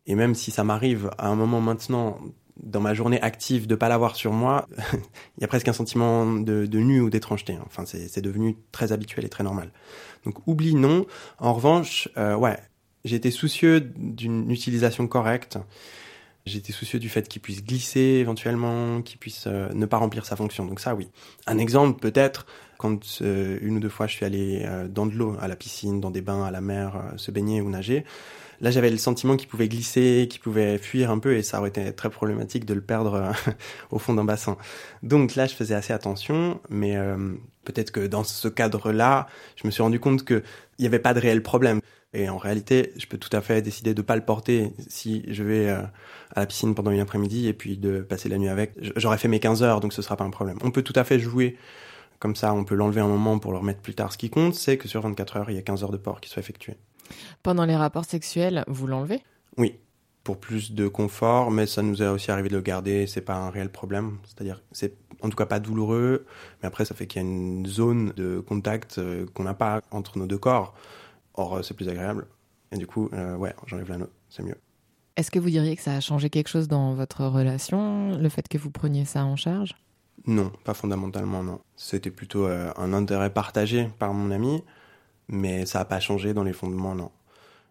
Et 0.07 0.15
même 0.15 0.35
si 0.35 0.51
ça 0.51 0.65
m'arrive 0.65 1.11
à 1.19 1.29
un 1.29 1.35
moment 1.35 1.61
maintenant 1.61 2.19
dans 2.63 2.81
ma 2.81 2.95
journée 2.95 3.21
active 3.23 3.67
de 3.67 3.75
pas 3.75 3.89
l'avoir 3.89 4.15
sur 4.15 4.33
moi, 4.33 4.69
il 4.93 5.41
y 5.41 5.45
a 5.45 5.49
presque 5.49 5.69
un 5.69 5.73
sentiment 5.73 6.27
de, 6.27 6.67
de 6.67 6.79
nu 6.79 7.01
ou 7.01 7.11
d'étrangeté. 7.11 7.57
Enfin, 7.67 7.85
c'est 7.87 8.21
devenu 8.21 8.57
très 8.73 8.93
habituel 8.93 9.25
et 9.25 9.29
très 9.29 9.45
normal. 9.45 9.73
Donc 10.25 10.47
oublie 10.47 10.75
non. 10.75 11.07
En 11.39 11.55
revanche, 11.55 12.09
euh, 12.17 12.37
ouais, 12.37 12.59
j'ai 13.05 13.17
été 13.17 13.31
soucieux 13.31 13.81
d'une 13.81 14.51
utilisation 14.51 15.07
correcte. 15.07 15.59
J'étais 16.45 16.73
soucieux 16.73 16.99
du 16.99 17.09
fait 17.09 17.29
qu'il 17.29 17.41
puisse 17.41 17.65
glisser 17.65 18.01
éventuellement, 18.01 19.01
qu'il 19.03 19.19
puisse 19.19 19.45
euh, 19.47 19.69
ne 19.75 19.87
pas 19.87 19.99
remplir 19.99 20.27
sa 20.27 20.35
fonction. 20.35 20.67
Donc 20.67 20.81
ça, 20.81 20.95
oui. 20.95 21.09
Un 21.47 21.59
exemple, 21.59 22.01
peut-être, 22.01 22.47
quand 22.79 23.19
euh, 23.23 23.59
une 23.63 23.77
ou 23.77 23.81
deux 23.81 23.89
fois 23.89 24.09
je 24.09 24.15
suis 24.15 24.25
allé 24.25 24.63
euh, 24.65 24.89
dans 24.89 25.07
de 25.07 25.13
l'eau, 25.13 25.37
à 25.41 25.47
la 25.47 25.55
piscine, 25.55 26.01
dans 26.01 26.11
des 26.11 26.21
bains, 26.21 26.45
à 26.45 26.51
la 26.51 26.61
mer, 26.61 27.01
se 27.17 27.31
baigner 27.31 27.61
ou 27.61 27.71
nager, 27.71 28.05
Là, 28.63 28.71
j'avais 28.71 28.91
le 28.91 28.97
sentiment 28.97 29.37
qu'il 29.37 29.49
pouvait 29.49 29.69
glisser, 29.69 30.29
qu'il 30.31 30.41
pouvait 30.41 30.79
fuir 30.79 31.11
un 31.11 31.19
peu, 31.19 31.37
et 31.37 31.43
ça 31.43 31.59
aurait 31.59 31.71
été 31.71 31.93
très 31.93 32.11
problématique 32.11 32.65
de 32.65 32.75
le 32.75 32.81
perdre 32.81 33.15
euh, 33.15 33.53
au 33.91 33.99
fond 33.99 34.15
d'un 34.15 34.25
bassin. 34.25 34.57
Donc 35.03 35.35
là, 35.35 35.47
je 35.47 35.55
faisais 35.55 35.75
assez 35.75 35.93
attention, 35.93 36.61
mais 36.71 36.97
euh, 36.97 37.35
peut-être 37.65 37.91
que 37.91 38.07
dans 38.07 38.23
ce 38.23 38.47
cadre-là, 38.47 39.27
je 39.57 39.67
me 39.67 39.73
suis 39.73 39.83
rendu 39.83 39.99
compte 39.99 40.25
qu'il 40.25 40.45
n'y 40.79 40.87
avait 40.87 41.01
pas 41.01 41.13
de 41.13 41.19
réel 41.19 41.43
problème. 41.43 41.81
Et 42.15 42.29
en 42.29 42.37
réalité, 42.39 42.93
je 42.97 43.07
peux 43.07 43.19
tout 43.19 43.35
à 43.35 43.41
fait 43.41 43.63
décider 43.63 43.95
de 43.95 44.03
pas 44.03 44.17
le 44.17 44.25
porter 44.25 44.73
si 44.89 45.25
je 45.29 45.43
vais 45.43 45.69
euh, 45.69 45.83
à 46.35 46.41
la 46.41 46.47
piscine 46.47 46.75
pendant 46.75 46.93
une 46.93 47.01
après-midi 47.01 47.49
et 47.49 47.55
puis 47.55 47.77
de 47.79 48.01
passer 48.01 48.29
la 48.29 48.39
nuit 48.39 48.49
avec. 48.49 48.75
J'aurais 48.97 49.19
fait 49.19 49.29
mes 49.29 49.41
15 49.41 49.65
heures, 49.65 49.81
donc 49.81 49.93
ce 49.93 50.03
sera 50.03 50.17
pas 50.17 50.25
un 50.25 50.31
problème. 50.31 50.59
On 50.63 50.71
peut 50.71 50.83
tout 50.83 50.93
à 50.95 51.03
fait 51.03 51.19
jouer 51.19 51.57
comme 52.21 52.37
ça, 52.37 52.55
on 52.55 52.63
peut 52.63 52.77
l'enlever 52.77 53.01
un 53.01 53.09
moment 53.09 53.41
pour 53.41 53.51
le 53.51 53.59
remettre 53.59 53.81
plus 53.81 53.95
tard. 53.95 54.13
Ce 54.13 54.19
qui 54.19 54.31
compte, 54.31 54.55
c'est 54.55 54.79
que 54.79 54.87
sur 54.87 55.01
24 55.01 55.39
heures, 55.39 55.51
il 55.51 55.57
y 55.57 55.59
a 55.59 55.63
15 55.63 55.83
heures 55.83 55.91
de 55.91 55.97
port 55.97 56.21
qui 56.21 56.31
soient 56.31 56.41
effectuées. 56.41 56.77
Pendant 57.43 57.65
les 57.65 57.77
rapports 57.77 58.05
sexuels, 58.05 58.65
vous 58.69 58.87
l'enlevez? 58.87 59.23
Oui, 59.57 59.79
pour 60.25 60.39
plus 60.39 60.73
de 60.73 60.89
confort, 60.89 61.51
mais 61.51 61.67
ça 61.67 61.83
nous 61.83 62.03
est 62.03 62.09
aussi 62.09 62.31
arrivé 62.31 62.49
de 62.49 62.57
le 62.57 62.63
garder, 62.63 63.07
c'est 63.07 63.23
pas 63.23 63.35
un 63.35 63.51
réel 63.51 63.71
problème. 63.71 64.19
C'est-à-dire, 64.25 64.63
c'est 64.73 64.97
en 65.21 65.29
tout 65.29 65.37
cas 65.37 65.47
pas 65.47 65.61
douloureux, 65.61 66.27
mais 66.63 66.69
après, 66.69 66.85
ça 66.85 66.95
fait 66.95 67.07
qu'il 67.07 67.23
y 67.23 67.25
a 67.25 67.29
une 67.29 67.67
zone 67.67 68.13
de 68.17 68.41
contact 68.41 68.99
euh, 68.99 69.27
qu'on 69.35 69.45
n'a 69.45 69.55
pas 69.55 69.83
entre 69.91 70.19
nos 70.19 70.27
deux 70.27 70.39
corps. 70.39 70.75
Or, 71.35 71.57
euh, 71.57 71.63
c'est 71.63 71.75
plus 71.75 71.89
agréable. 71.89 72.27
Et 72.71 72.77
du 72.77 72.87
coup, 72.87 73.09
euh, 73.13 73.37
ouais, 73.37 73.55
j'enlève 73.67 73.89
l'anneau, 73.89 74.09
c'est 74.29 74.43
mieux. 74.43 74.57
Est-ce 75.17 75.31
que 75.31 75.39
vous 75.39 75.51
diriez 75.51 75.77
que 75.77 75.83
ça 75.83 75.95
a 75.95 76.01
changé 76.01 76.31
quelque 76.31 76.49
chose 76.49 76.69
dans 76.69 76.95
votre 76.95 77.25
relation, 77.27 78.17
le 78.17 78.29
fait 78.29 78.49
que 78.49 78.59
vous 78.59 78.71
preniez 78.71 79.05
ça 79.05 79.25
en 79.25 79.37
charge? 79.37 79.75
Non, 80.27 80.53
pas 80.65 80.73
fondamentalement, 80.73 81.43
non. 81.43 81.61
C'était 81.77 82.11
plutôt 82.11 82.47
un 82.47 82.93
intérêt 82.93 83.29
partagé 83.29 83.91
par 83.99 84.15
mon 84.15 84.31
ami 84.31 84.63
mais 85.29 85.67
ça 85.67 85.81
n'a 85.81 85.85
pas 85.85 86.01
changé 86.01 86.35
dans 86.35 86.45
les 86.45 86.53
fondements, 86.53 86.95
non. 86.95 87.11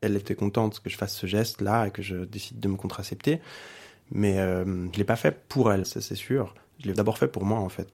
Elle 0.02 0.16
était 0.16 0.36
contente 0.36 0.80
que 0.80 0.90
je 0.90 0.98
fasse 0.98 1.16
ce 1.16 1.28
geste-là 1.28 1.88
et 1.88 1.92
que 1.92 2.02
je 2.02 2.18
décide 2.18 2.60
de 2.60 2.68
me 2.68 2.76
contracepter, 2.76 3.40
mais 4.12 4.40
euh, 4.40 4.88
je 4.92 4.98
l'ai 4.98 5.04
pas 5.04 5.16
fait 5.16 5.46
pour 5.48 5.72
elle, 5.72 5.86
ça 5.86 6.02
c'est 6.02 6.16
sûr. 6.16 6.56
Je 6.80 6.88
l'ai 6.88 6.94
d'abord 6.94 7.18
fait 7.18 7.28
pour 7.28 7.46
moi, 7.46 7.60
en 7.60 7.70
fait. 7.70 7.88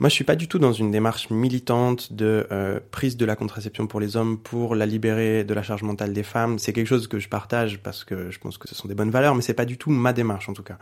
Moi, 0.00 0.08
je 0.08 0.14
suis 0.14 0.24
pas 0.24 0.34
du 0.34 0.48
tout 0.48 0.58
dans 0.58 0.72
une 0.72 0.90
démarche 0.90 1.28
militante 1.28 2.14
de 2.14 2.46
euh, 2.52 2.80
prise 2.90 3.18
de 3.18 3.26
la 3.26 3.36
contraception 3.36 3.86
pour 3.86 4.00
les 4.00 4.16
hommes 4.16 4.38
pour 4.38 4.74
la 4.74 4.86
libérer 4.86 5.44
de 5.44 5.52
la 5.52 5.62
charge 5.62 5.82
mentale 5.82 6.14
des 6.14 6.22
femmes. 6.22 6.58
C'est 6.58 6.72
quelque 6.72 6.86
chose 6.86 7.06
que 7.06 7.18
je 7.18 7.28
partage 7.28 7.80
parce 7.82 8.04
que 8.04 8.30
je 8.30 8.38
pense 8.38 8.56
que 8.56 8.66
ce 8.66 8.74
sont 8.74 8.88
des 8.88 8.94
bonnes 8.94 9.10
valeurs, 9.10 9.34
mais 9.34 9.42
c'est 9.42 9.52
pas 9.52 9.66
du 9.66 9.76
tout 9.76 9.90
ma 9.90 10.14
démarche 10.14 10.48
en 10.48 10.54
tout 10.54 10.62
cas. 10.62 10.78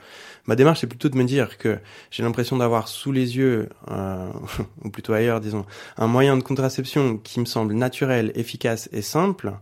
Ma 0.47 0.55
démarche, 0.55 0.79
c'est 0.79 0.87
plutôt 0.87 1.09
de 1.09 1.17
me 1.17 1.25
dire 1.25 1.59
que 1.59 1.81
j'ai 2.13 2.23
l'impression 2.23 2.59
d'avoir 2.59 2.87
sous 2.87 3.11
les 3.11 3.37
yeux, 3.37 3.69
euh, 3.91 4.31
ou 4.85 4.91
plutôt 4.91 5.15
ailleurs, 5.15 5.41
disons, 5.41 5.67
un 5.97 6.07
moyen 6.07 6.37
de 6.37 6.45
contraception 6.45 7.17
qui 7.17 7.41
me 7.41 7.45
semble 7.45 7.75
naturel, 7.75 8.31
efficace 8.37 8.89
et 8.93 9.03
simple, 9.03 9.53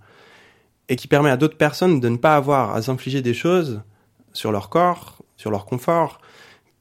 et 0.90 0.96
qui 0.96 1.08
permet 1.08 1.30
à 1.30 1.38
d'autres 1.38 1.56
personnes 1.56 1.98
de 1.98 2.10
ne 2.10 2.18
pas 2.18 2.36
avoir 2.36 2.74
à 2.74 2.82
s'infliger 2.82 3.22
des 3.22 3.32
choses 3.32 3.80
sur 4.34 4.52
leur 4.52 4.68
corps, 4.68 5.22
sur 5.38 5.50
leur 5.50 5.64
confort, 5.64 6.20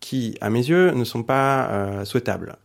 qui, 0.01 0.37
à 0.41 0.49
mes 0.49 0.67
yeux, 0.67 0.91
ne 0.91 1.05
sont 1.05 1.23
pas 1.23 1.69
euh, 1.69 2.03
souhaitables. 2.03 2.57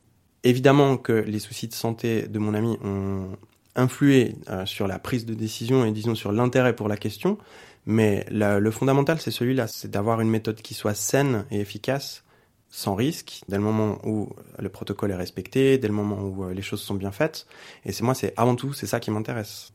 Évidemment 0.43 0.97
que 0.97 1.13
les 1.13 1.39
soucis 1.39 1.69
de 1.69 1.75
santé 1.75 2.27
de 2.27 2.39
mon 2.39 2.55
ami 2.55 2.79
ont 2.83 3.37
influé 3.77 4.37
euh, 4.49 4.65
sur 4.67 4.87
la 4.87 4.99
prise 4.99 5.27
de 5.27 5.35
décision 5.35 5.85
et 5.85 5.93
disons 5.93 6.15
sur 6.15 6.33
l'intérêt 6.33 6.75
pour 6.75 6.89
la 6.89 6.97
question, 6.97 7.39
mais 7.87 8.27
le 8.31 8.71
fondamental 8.71 9.21
c'est 9.21 9.31
celui-là, 9.31 9.67
c'est 9.67 9.91
d'avoir 9.91 10.21
une 10.21 10.31
méthode 10.31 10.61
qui 10.63 10.75
soit 10.75 10.95
saine 10.95 11.45
et 11.51 11.61
efficace, 11.61 12.25
sans 12.71 12.95
risque, 12.95 13.43
dès 13.49 13.57
le 13.57 13.63
moment 13.63 13.99
où 14.05 14.31
le 14.59 14.69
protocole 14.69 15.11
est 15.11 15.17
respecté, 15.17 15.77
dès 15.77 15.89
le 15.89 15.95
moment 15.95 16.23
où 16.23 16.45
euh, 16.45 16.55
les 16.55 16.63
choses 16.63 16.81
sont 16.81 16.95
bien 16.95 17.11
faites. 17.11 17.47
Et 17.85 17.93
c'est 17.93 18.05
moi, 18.05 18.15
c'est 18.15 18.33
avant 18.37 18.55
tout, 18.55 18.73
c'est 18.73 18.87
ça 18.87 19.01
qui 19.01 19.11
m'intéresse. 19.11 19.73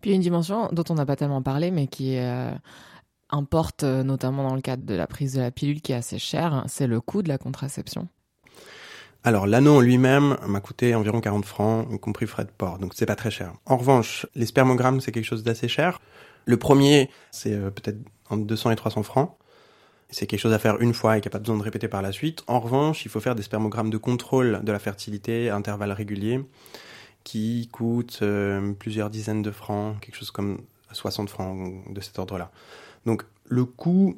Puis 0.00 0.12
une 0.12 0.20
dimension 0.20 0.68
dont 0.72 0.84
on 0.90 0.94
n'a 0.94 1.06
pas 1.06 1.16
tellement 1.16 1.42
parlé, 1.42 1.70
mais 1.70 1.86
qui 1.86 2.18
euh, 2.18 2.52
importe 3.30 3.84
notamment 3.84 4.48
dans 4.48 4.54
le 4.56 4.60
cadre 4.60 4.84
de 4.84 4.94
la 4.94 5.06
prise 5.06 5.34
de 5.34 5.40
la 5.40 5.50
pilule 5.50 5.80
qui 5.80 5.92
est 5.92 5.96
assez 5.96 6.18
chère, 6.18 6.64
c'est 6.68 6.86
le 6.86 7.00
coût 7.00 7.22
de 7.22 7.28
la 7.28 7.38
contraception. 7.38 8.08
Alors 9.24 9.46
l'anneau 9.46 9.76
en 9.76 9.80
lui-même 9.80 10.36
m'a 10.46 10.60
coûté 10.60 10.94
environ 10.94 11.20
40 11.20 11.44
francs, 11.44 11.86
y 11.92 11.98
compris 11.98 12.26
frais 12.26 12.44
de 12.44 12.50
port, 12.50 12.78
donc 12.78 12.92
c'est 12.94 13.06
pas 13.06 13.14
très 13.14 13.30
cher. 13.30 13.52
En 13.66 13.76
revanche, 13.76 14.26
les 14.34 14.46
spermogrammes 14.46 15.00
c'est 15.00 15.12
quelque 15.12 15.24
chose 15.24 15.44
d'assez 15.44 15.68
cher. 15.68 16.00
Le 16.44 16.56
premier, 16.56 17.08
c'est 17.30 17.54
euh, 17.54 17.70
peut-être 17.70 17.98
entre 18.30 18.44
200 18.44 18.72
et 18.72 18.76
300 18.76 19.04
francs. 19.04 19.36
C'est 20.10 20.26
quelque 20.26 20.40
chose 20.40 20.52
à 20.52 20.58
faire 20.58 20.80
une 20.80 20.92
fois 20.92 21.16
et 21.16 21.20
qui 21.20 21.28
n'a 21.28 21.30
pas 21.30 21.38
besoin 21.38 21.56
de 21.56 21.62
répéter 21.62 21.88
par 21.88 22.02
la 22.02 22.12
suite. 22.12 22.42
En 22.46 22.60
revanche, 22.60 23.06
il 23.06 23.10
faut 23.10 23.20
faire 23.20 23.34
des 23.34 23.42
spermogrammes 23.42 23.90
de 23.90 23.96
contrôle 23.96 24.60
de 24.62 24.72
la 24.72 24.78
fertilité 24.78 25.48
à 25.48 25.56
intervalles 25.56 25.92
réguliers 25.92 26.40
qui 27.24 27.68
coûtent 27.72 28.18
euh, 28.22 28.72
plusieurs 28.72 29.08
dizaines 29.08 29.42
de 29.42 29.52
francs, 29.52 30.00
quelque 30.00 30.16
chose 30.16 30.32
comme 30.32 30.58
60 30.90 31.30
francs 31.30 31.72
de 31.90 32.00
cet 32.00 32.18
ordre-là. 32.18 32.50
Donc 33.06 33.24
le 33.46 33.64
coût 33.64 34.16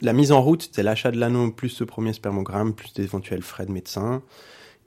la 0.00 0.12
mise 0.12 0.32
en 0.32 0.42
route, 0.42 0.70
c'est 0.72 0.82
l'achat 0.82 1.10
de 1.10 1.18
l'anneau 1.18 1.50
plus 1.50 1.68
ce 1.68 1.84
premier 1.84 2.12
spermogramme, 2.12 2.74
plus 2.74 2.92
d'éventuels 2.92 3.42
frais 3.42 3.66
de 3.66 3.72
médecin. 3.72 4.22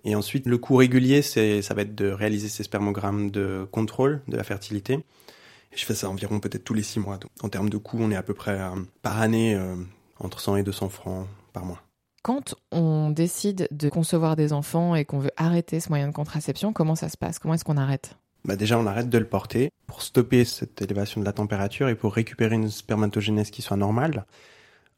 Et 0.04 0.16
ensuite, 0.16 0.48
le 0.48 0.58
coût 0.58 0.76
régulier, 0.76 1.22
c'est, 1.22 1.62
ça 1.62 1.74
va 1.74 1.84
être 1.84 1.96
de 1.96 2.10
réaliser 2.10 2.50
ces 2.50 2.64
spermogrammes 2.64 3.30
de 3.30 3.68
contrôle 3.72 4.22
de 4.28 4.38
la 4.38 4.44
fertilité. 4.44 4.94
Et 4.94 5.78
je 5.78 5.86
fais 5.86 5.94
ça 5.94 6.10
environ 6.10 6.40
peut-être 6.40 6.64
tous 6.64 6.74
les 6.74 6.84
six 6.84 7.00
mois. 7.00 7.18
Donc, 7.18 7.32
en 7.42 7.50
termes 7.50 7.70
de 7.70 7.78
coût, 7.78 7.98
on 8.00 8.12
est 8.12 8.16
à 8.16 8.24
peu 8.24 8.34
près 8.34 8.60
euh, 8.60 8.70
par 9.02 9.22
année 9.22 9.56
euh, 9.56 9.76
entre 10.20 10.40
100 10.40 10.58
et 10.58 10.64
200 10.64 10.90
francs 10.90 11.28
par 11.54 11.66
mois. 11.66 11.82
Quand 12.24 12.56
on 12.72 13.10
décide 13.10 13.68
de 13.72 13.90
concevoir 13.90 14.36
des 14.36 14.54
enfants 14.54 14.96
et 14.96 15.06
qu'on 15.06 15.20
veut 15.20 15.32
arrêter 15.38 15.80
ce 15.80 15.90
moyen 15.90 16.08
de 16.08 16.14
contraception, 16.14 16.72
comment 16.72 16.96
ça 16.96 17.10
se 17.10 17.18
passe? 17.18 17.40
Comment 17.40 17.56
est-ce 17.56 17.64
qu'on 17.64 17.78
arrête? 17.78 18.16
Bah 18.46 18.56
déjà, 18.56 18.78
on 18.78 18.86
arrête 18.86 19.10
de 19.10 19.18
le 19.18 19.26
porter 19.26 19.70
pour 19.88 20.02
stopper 20.02 20.46
cette 20.46 20.82
élévation 20.82 21.22
de 21.22 21.26
la 21.26 21.34
température 21.34 21.90
et 21.90 21.96
pour 21.96 22.14
récupérer 22.14 22.56
une 22.56 22.70
spermatogénèse 22.70 23.52
qui 23.52 23.62
soit 23.62 23.78
normale. 23.78 24.26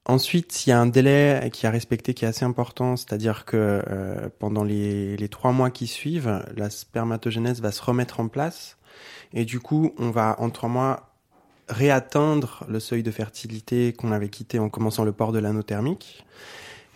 Ensuite, 0.06 0.66
il 0.66 0.72
y 0.72 0.74
a 0.74 0.80
un 0.80 0.86
délai 0.86 1.50
qui 1.54 1.66
a 1.66 1.72
respecté 1.72 2.14
qui 2.14 2.26
est 2.26 2.28
assez 2.28 2.44
important, 2.44 2.98
c'est-à-dire 2.98 3.46
que 3.46 3.82
euh, 3.88 4.28
pendant 4.38 4.66
les, 4.66 5.28
trois 5.30 5.54
mois 5.54 5.70
qui 5.70 5.88
suivent, 5.88 6.44
la 6.58 6.70
spermatogénèse 6.70 7.62
va 7.62 7.72
se 7.72 7.82
remettre 7.82 8.20
en 8.20 8.28
place 8.28 8.78
et 9.34 9.46
du 9.46 9.62
coup, 9.62 9.94
on 9.98 10.12
va 10.12 10.36
en 10.40 10.50
trois 10.50 10.68
mois 10.68 11.10
réatteindre 11.70 12.66
le 12.68 12.82
seuil 12.82 13.02
de 13.02 13.12
fertilité 13.12 13.94
qu'on 13.94 14.12
avait 14.12 14.28
quitté 14.28 14.60
en 14.60 14.68
commençant 14.68 15.06
le 15.06 15.14
port 15.14 15.32
de 15.32 15.40
l'anneau. 15.40 15.64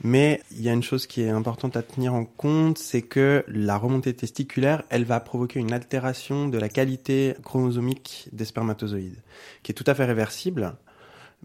Mais 0.04 0.41
il 0.52 0.62
y 0.62 0.70
a 0.70 0.74
une 0.74 0.84
chose 0.84 1.08
qui 1.08 1.22
est 1.22 1.30
importante 1.30 1.78
à 1.78 1.82
tenir 1.84 2.13
en 2.13 2.26
compte, 2.26 2.78
c'est 2.78 3.02
que 3.02 3.43
la 3.48 3.78
remontée 3.78 4.13
testiculaire, 4.13 4.84
elle 4.89 5.06
va 5.06 5.22
provoquer 5.22 5.60
une 5.60 5.72
altération 5.72 6.50
de 6.50 6.58
la 6.58 6.67
qualité 6.70 7.36
chromosomique 7.43 8.28
des 8.34 8.46
spermatozoïdes, 8.46 9.22
qui 9.63 9.72
est 9.72 9.76
tout 9.76 9.86
à 9.88 9.96
fait 9.96 10.06
réversible, 10.06 10.76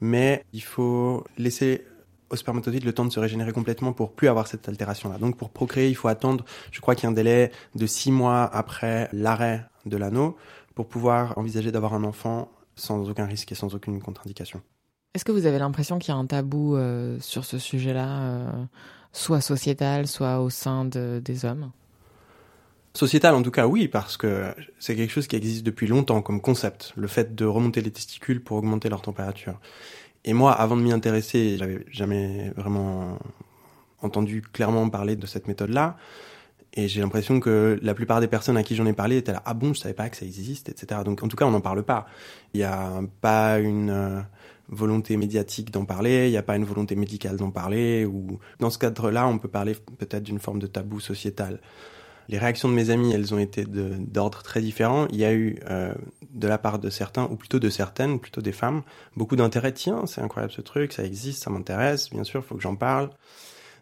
mais 0.01 0.45
il 0.53 0.63
faut 0.63 1.25
laisser 1.39 1.85
aux 2.31 2.37
spermatozoïdes 2.37 2.85
le 2.85 2.93
temps 2.93 3.05
de 3.05 3.13
se 3.13 3.21
régénérer 3.21 3.53
complètement 3.53 3.93
pour 3.93 4.13
plus 4.13 4.29
avoir 4.29 4.47
cette 4.47 4.69
altération-là. 4.69 5.19
Donc 5.19 5.37
pour 5.37 5.51
procréer, 5.51 5.89
il 5.89 5.95
faut 5.95 6.09
attendre, 6.09 6.45
je 6.71 6.81
crois 6.81 6.95
qu'il 6.95 7.05
y 7.05 7.07
a 7.07 7.11
un 7.11 7.15
délai 7.15 7.53
de 7.75 7.87
six 7.87 8.11
mois 8.11 8.45
après 8.45 9.09
l'arrêt 9.13 9.67
de 9.85 9.97
l'anneau 9.97 10.37
pour 10.75 10.89
pouvoir 10.89 11.37
envisager 11.37 11.71
d'avoir 11.71 11.95
un 11.95 12.05
enfant 12.05 12.51
sans 12.75 13.09
aucun 13.11 13.27
risque 13.27 13.53
et 13.53 13.55
sans 13.55 13.75
aucune 13.75 14.01
contre-indication. 14.01 14.63
Est-ce 15.15 15.27
que 15.27 15.33
vous 15.33 15.45
avez 15.45 15.59
l'impression 15.59 15.99
qu'il 15.99 16.15
y 16.15 16.17
a 16.17 16.19
un 16.19 16.25
tabou 16.25 16.75
euh, 16.75 17.19
sur 17.21 17.45
ce 17.45 17.59
sujet-là, 17.59 18.23
euh, 18.23 18.65
soit 19.13 19.43
sociétal, 19.43 20.07
soit 20.07 20.41
au 20.41 20.49
sein 20.49 20.87
des 20.87 21.45
hommes? 21.45 21.71
Sociétal, 22.95 23.35
en 23.35 23.43
tout 23.43 23.51
cas, 23.51 23.67
oui, 23.67 23.89
parce 23.89 24.19
que 24.19 24.55
c'est 24.79 24.95
quelque 24.95 25.11
chose 25.11 25.27
qui 25.27 25.37
existe 25.37 25.65
depuis 25.65 25.87
longtemps 25.87 26.21
comme 26.21 26.43
concept, 26.43 26.93
le 26.97 27.07
fait 27.07 27.35
de 27.35 27.47
remonter 27.47 27.81
les 27.81 27.91
testicules 27.91 28.43
pour 28.43 28.59
augmenter 28.59 28.91
leur 28.91 29.01
température. 29.01 29.59
Et 30.25 30.35
moi, 30.35 30.53
avant 30.53 30.77
de 30.77 30.83
m'y 30.83 30.93
intéresser, 30.93 31.57
j'avais 31.59 31.85
jamais 31.91 32.51
vraiment 32.57 33.19
entendu 34.03 34.43
clairement 34.43 34.89
parler 34.91 35.17
de 35.17 35.27
cette 35.27 35.49
méthode-là. 35.49 35.97
Et 36.75 36.89
j'ai 36.89 37.01
l'impression 37.01 37.41
que 37.41 37.79
la 37.83 37.95
plupart 37.95 38.21
des 38.21 38.29
personnes 38.29 38.57
à 38.57 38.63
qui 38.63 38.77
j'en 38.77 38.87
ai 38.87 38.93
parlé 38.93 39.19
étaient 39.19 39.33
là, 39.33 39.43
ah 39.45 39.55
bon, 39.55 39.75
je 39.75 39.81
savais 39.81 39.95
pas 39.95 40.09
que 40.09 40.17
ça 40.17 40.25
existe, 40.25 40.69
etc. 40.69 41.01
Donc 41.05 41.23
en 41.23 41.29
tout 41.29 41.37
cas, 41.37 41.45
on 41.45 41.51
n'en 41.51 41.61
parle 41.61 41.83
pas. 41.83 42.07
Il 42.55 42.59
n'y 42.59 42.65
a 42.65 43.01
pas 43.21 43.59
une 43.59 43.91
euh, 43.91 44.21
volonté 44.69 45.17
médiatique 45.17 45.71
d'en 45.71 45.85
parler, 45.85 46.29
il 46.29 46.31
n'y 46.31 46.37
a 46.39 46.43
pas 46.43 46.57
une 46.57 46.65
volonté 46.65 46.97
médicale 46.97 47.37
d'en 47.37 47.51
parler, 47.51 48.07
ou 48.07 48.39
dans 48.59 48.71
ce 48.71 48.79
cadre-là, 48.79 49.27
on 49.27 49.39
peut 49.39 49.49
parler 49.49 49.77
peut-être 49.99 50.23
d'une 50.23 50.39
forme 50.39 50.61
de 50.61 50.67
tabou 50.67 50.99
sociétal. 50.99 51.61
Les 52.29 52.39
réactions 52.39 52.69
de 52.69 52.75
mes 52.75 52.91
amis, 52.91 53.13
elles 53.13 53.35
ont 53.35 53.39
été 53.39 53.65
d'ordre 53.65 54.43
très 54.43 54.61
différent. 54.61 55.07
Il 55.11 55.17
y 55.17 55.25
a 55.25 55.33
eu, 55.33 55.59
euh, 55.71 55.93
de 56.31 56.49
la 56.49 56.59
part 56.59 56.79
de 56.79 56.91
certains, 56.91 57.25
ou 57.25 57.37
plutôt 57.37 57.59
de 57.59 57.69
certaines, 57.69 58.21
plutôt 58.21 58.41
des 58.41 58.53
femmes, 58.53 58.83
beaucoup 59.17 59.37
d'intérêt. 59.37 59.73
Tiens, 59.73 60.07
c'est 60.07 60.21
incroyable 60.21 60.53
ce 60.53 60.61
truc, 60.61 60.93
ça 60.93 61.05
existe, 61.05 61.43
ça 61.43 61.51
m'intéresse, 61.51 62.11
bien 62.11 62.25
sûr, 62.25 62.45
faut 62.45 62.55
que 62.55 62.63
j'en 62.63 62.77
parle. 62.77 63.11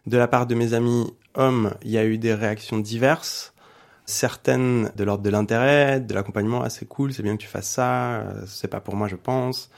De 0.07 0.17
la 0.17 0.27
part 0.27 0.47
de 0.47 0.55
mes 0.55 0.73
amis 0.73 1.13
hommes, 1.35 1.73
il 1.83 1.91
y 1.91 1.97
a 1.97 2.05
eu 2.05 2.17
des 2.17 2.33
réactions 2.33 2.79
diverses. 2.79 3.53
Certaines 4.05 4.91
de 4.97 5.03
l'ordre 5.03 5.23
de 5.23 5.29
l'intérêt, 5.29 6.01
de 6.01 6.13
l'accompagnement, 6.13 6.63
ah 6.63 6.69
c'est 6.69 6.87
cool, 6.87 7.13
c'est 7.13 7.23
bien 7.23 7.37
que 7.37 7.41
tu 7.41 7.47
fasses 7.47 7.69
ça, 7.69 8.15
euh, 8.15 8.43
c'est 8.47 8.67
pas 8.67 8.81
pour 8.81 8.95
moi 8.95 9.07
je 9.07 9.15
pense 9.15 9.69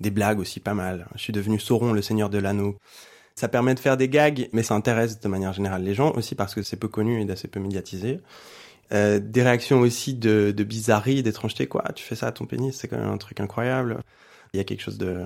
des 0.00 0.10
blagues 0.10 0.40
aussi 0.40 0.60
pas 0.60 0.74
mal. 0.74 1.06
Je 1.14 1.20
suis 1.20 1.32
devenu 1.32 1.60
Sauron, 1.60 1.92
le 1.92 2.02
seigneur 2.02 2.30
de 2.30 2.38
l'anneau. 2.38 2.76
Ça 3.40 3.48
permet 3.48 3.74
de 3.74 3.80
faire 3.80 3.96
des 3.96 4.10
gags, 4.10 4.50
mais 4.52 4.62
ça 4.62 4.74
intéresse 4.74 5.18
de 5.18 5.26
manière 5.26 5.54
générale 5.54 5.82
les 5.82 5.94
gens 5.94 6.12
aussi 6.12 6.34
parce 6.34 6.54
que 6.54 6.62
c'est 6.62 6.76
peu 6.76 6.88
connu 6.88 7.22
et 7.22 7.24
d'assez 7.24 7.48
peu 7.48 7.58
médiatisé. 7.58 8.20
Euh, 8.92 9.18
des 9.18 9.42
réactions 9.42 9.80
aussi 9.80 10.12
de, 10.12 10.52
de 10.54 10.62
bizarrerie, 10.62 11.22
d'étrangeté. 11.22 11.66
Quoi, 11.66 11.84
tu 11.94 12.04
fais 12.04 12.16
ça 12.16 12.26
à 12.26 12.32
ton 12.32 12.44
pénis, 12.44 12.76
c'est 12.76 12.86
quand 12.86 12.98
même 12.98 13.08
un 13.08 13.16
truc 13.16 13.40
incroyable. 13.40 14.02
Il 14.52 14.58
y 14.58 14.60
a 14.60 14.64
quelque 14.64 14.82
chose 14.82 14.98
de, 14.98 15.24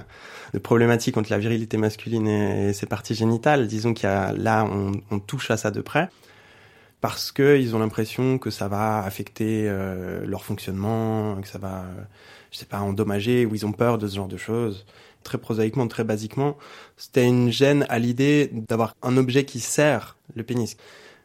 problématique 0.62 1.18
entre 1.18 1.30
la 1.30 1.36
virilité 1.36 1.76
masculine 1.76 2.26
et, 2.26 2.72
ses 2.72 2.86
parties 2.86 3.14
génitales. 3.14 3.66
Disons 3.66 3.92
qu'il 3.92 4.08
y 4.08 4.10
a 4.10 4.32
là, 4.32 4.64
on, 4.64 5.18
touche 5.18 5.50
à 5.50 5.58
ça 5.58 5.70
de 5.70 5.82
près 5.82 6.08
parce 7.02 7.30
que 7.30 7.58
ils 7.58 7.76
ont 7.76 7.78
l'impression 7.78 8.38
que 8.38 8.48
ça 8.48 8.68
va 8.68 9.04
affecter 9.04 9.66
euh, 9.68 10.24
leur 10.24 10.44
fonctionnement, 10.44 11.38
que 11.42 11.48
ça 11.48 11.58
va 11.58 11.84
je 12.50 12.58
sais 12.58 12.66
pas, 12.66 12.80
endommagés, 12.80 13.46
ou 13.46 13.54
ils 13.54 13.64
ont 13.64 13.72
peur 13.72 13.98
de 13.98 14.08
ce 14.08 14.16
genre 14.16 14.28
de 14.28 14.36
choses. 14.36 14.84
Très 15.22 15.38
prosaïquement, 15.38 15.86
très 15.86 16.04
basiquement, 16.04 16.56
c'était 16.96 17.26
une 17.26 17.50
gêne 17.50 17.84
à 17.88 17.98
l'idée 17.98 18.50
d'avoir 18.52 18.94
un 19.02 19.16
objet 19.16 19.44
qui 19.44 19.60
serre 19.60 20.16
le 20.34 20.42
pénis. 20.42 20.76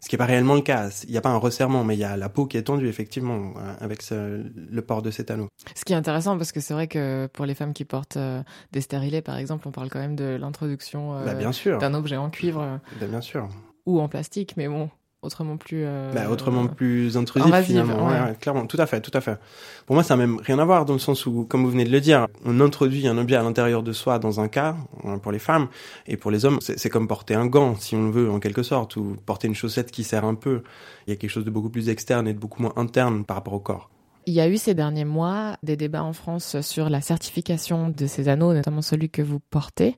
Ce 0.05 0.09
qui 0.09 0.15
n'est 0.15 0.19
pas 0.19 0.25
réellement 0.25 0.53
le 0.53 0.61
cas. 0.61 0.89
Il 1.05 1.11
n'y 1.11 1.17
a 1.17 1.21
pas 1.21 1.29
un 1.29 1.37
resserrement, 1.37 1.83
mais 1.83 1.95
il 1.95 1.99
y 1.99 2.03
a 2.03 2.15
la 2.15 2.29
peau 2.29 2.45
qui 2.45 2.57
est 2.57 2.63
tendue, 2.63 2.87
effectivement, 2.87 3.53
euh, 3.57 3.73
avec 3.79 4.03
le 4.11 4.81
port 4.81 5.01
de 5.01 5.09
cet 5.09 5.31
anneau. 5.31 5.47
Ce 5.73 5.83
qui 5.83 5.93
est 5.93 5.95
intéressant, 5.95 6.37
parce 6.37 6.51
que 6.51 6.59
c'est 6.59 6.75
vrai 6.75 6.87
que 6.87 7.27
pour 7.33 7.45
les 7.45 7.55
femmes 7.55 7.73
qui 7.73 7.85
portent 7.85 8.17
euh, 8.17 8.43
des 8.71 8.81
stérilés, 8.81 9.23
par 9.23 9.37
exemple, 9.37 9.67
on 9.67 9.71
parle 9.71 9.89
quand 9.89 9.97
même 9.97 10.15
de 10.15 10.37
l'introduction 10.39 11.13
bah, 11.13 11.31
euh, 11.31 11.79
d'un 11.79 11.93
objet 11.95 12.17
en 12.17 12.29
cuivre. 12.29 12.79
Bah, 12.99 13.07
bien 13.07 13.21
sûr. 13.21 13.49
Ou 13.87 13.99
en 13.99 14.07
plastique, 14.07 14.55
mais 14.57 14.67
bon, 14.67 14.91
autrement 15.25 15.57
plus 15.57 15.83
euh, 15.83 16.11
bah, 16.13 16.29
autrement 16.29 16.67
plus 16.67 17.17
intrusif 17.17 17.53
finalement. 17.63 18.07
ouais. 18.07 18.35
clairement 18.39 18.65
tout 18.65 18.77
à 18.79 18.85
fait 18.85 19.01
tout 19.01 19.11
à 19.13 19.21
fait. 19.21 19.37
Pour 19.85 19.95
moi 19.95 20.03
ça 20.03 20.15
n'a 20.15 20.25
même 20.25 20.39
rien 20.39 20.59
à 20.59 20.65
voir 20.65 20.85
dans 20.85 20.93
le 20.93 20.99
sens 20.99 21.25
où 21.25 21.45
comme 21.45 21.63
vous 21.63 21.71
venez 21.71 21.85
de 21.85 21.91
le 21.91 22.01
dire 22.01 22.27
on 22.45 22.59
introduit 22.59 23.07
un 23.07 23.17
objet 23.17 23.35
à 23.35 23.43
l'intérieur 23.43 23.83
de 23.83 23.91
soi 23.91 24.19
dans 24.19 24.39
un 24.39 24.47
cas 24.47 24.75
hein, 25.03 25.17
pour 25.17 25.31
les 25.31 25.39
femmes 25.39 25.67
et 26.07 26.17
pour 26.17 26.31
les 26.31 26.45
hommes 26.45 26.59
c'est 26.61 26.89
comme 26.89 27.07
porter 27.07 27.35
un 27.35 27.47
gant 27.47 27.75
si 27.75 27.95
on 27.95 28.09
veut 28.09 28.29
en 28.29 28.39
quelque 28.39 28.63
sorte 28.63 28.95
ou 28.95 29.17
porter 29.25 29.47
une 29.47 29.55
chaussette 29.55 29.91
qui 29.91 30.03
sert 30.03 30.25
un 30.25 30.35
peu. 30.35 30.63
Il 31.07 31.11
y 31.11 31.13
a 31.13 31.15
quelque 31.15 31.29
chose 31.29 31.45
de 31.45 31.51
beaucoup 31.51 31.69
plus 31.69 31.89
externe 31.89 32.27
et 32.27 32.33
de 32.33 32.39
beaucoup 32.39 32.61
moins 32.61 32.73
interne 32.75 33.25
par 33.25 33.37
rapport 33.37 33.53
au 33.53 33.59
corps. 33.59 33.89
Il 34.27 34.33
y 34.33 34.41
a 34.41 34.49
eu 34.49 34.57
ces 34.57 34.73
derniers 34.73 35.05
mois 35.05 35.55
des 35.61 35.77
débats 35.77 36.03
en 36.03 36.13
France 36.13 36.59
sur 36.61 36.89
la 36.89 36.99
certification 36.99 37.89
de 37.89 38.07
ces 38.07 38.27
anneaux, 38.27 38.53
notamment 38.53 38.81
celui 38.81 39.09
que 39.09 39.21
vous 39.21 39.39
portez. 39.39 39.97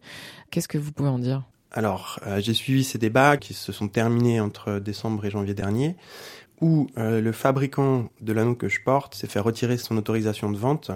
Qu'est-ce 0.52 0.68
que 0.68 0.78
vous 0.78 0.92
pouvez 0.92 1.10
en 1.10 1.20
dire? 1.20 1.44
Alors, 1.78 2.20
euh, 2.26 2.42
j'ai 2.42 2.56
suivi 2.56 2.84
ces 2.84 2.98
débats 2.98 3.38
qui 3.38 3.54
se 3.54 3.72
sont 3.72 3.88
terminés 3.88 4.40
entre 4.40 4.80
décembre 4.80 5.24
et 5.26 5.30
janvier 5.30 5.54
dernier, 5.54 5.96
où 6.60 6.88
euh, 6.98 7.22
le 7.22 7.32
fabricant 7.32 8.10
de 8.20 8.34
l'anneau 8.34 8.56
que 8.56 8.68
je 8.68 8.80
porte 8.84 9.14
s'est 9.14 9.28
fait 9.28 9.40
retirer 9.40 9.78
son 9.78 9.96
autorisation 9.96 10.52
de 10.52 10.58
vente 10.58 10.90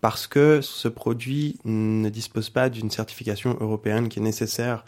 parce 0.00 0.26
que 0.26 0.62
ce 0.62 0.88
produit 0.88 1.58
ne 1.66 2.08
dispose 2.08 2.48
pas 2.48 2.70
d'une 2.70 2.90
certification 2.90 3.58
européenne 3.60 4.08
qui 4.08 4.18
est 4.18 4.22
nécessaire 4.22 4.86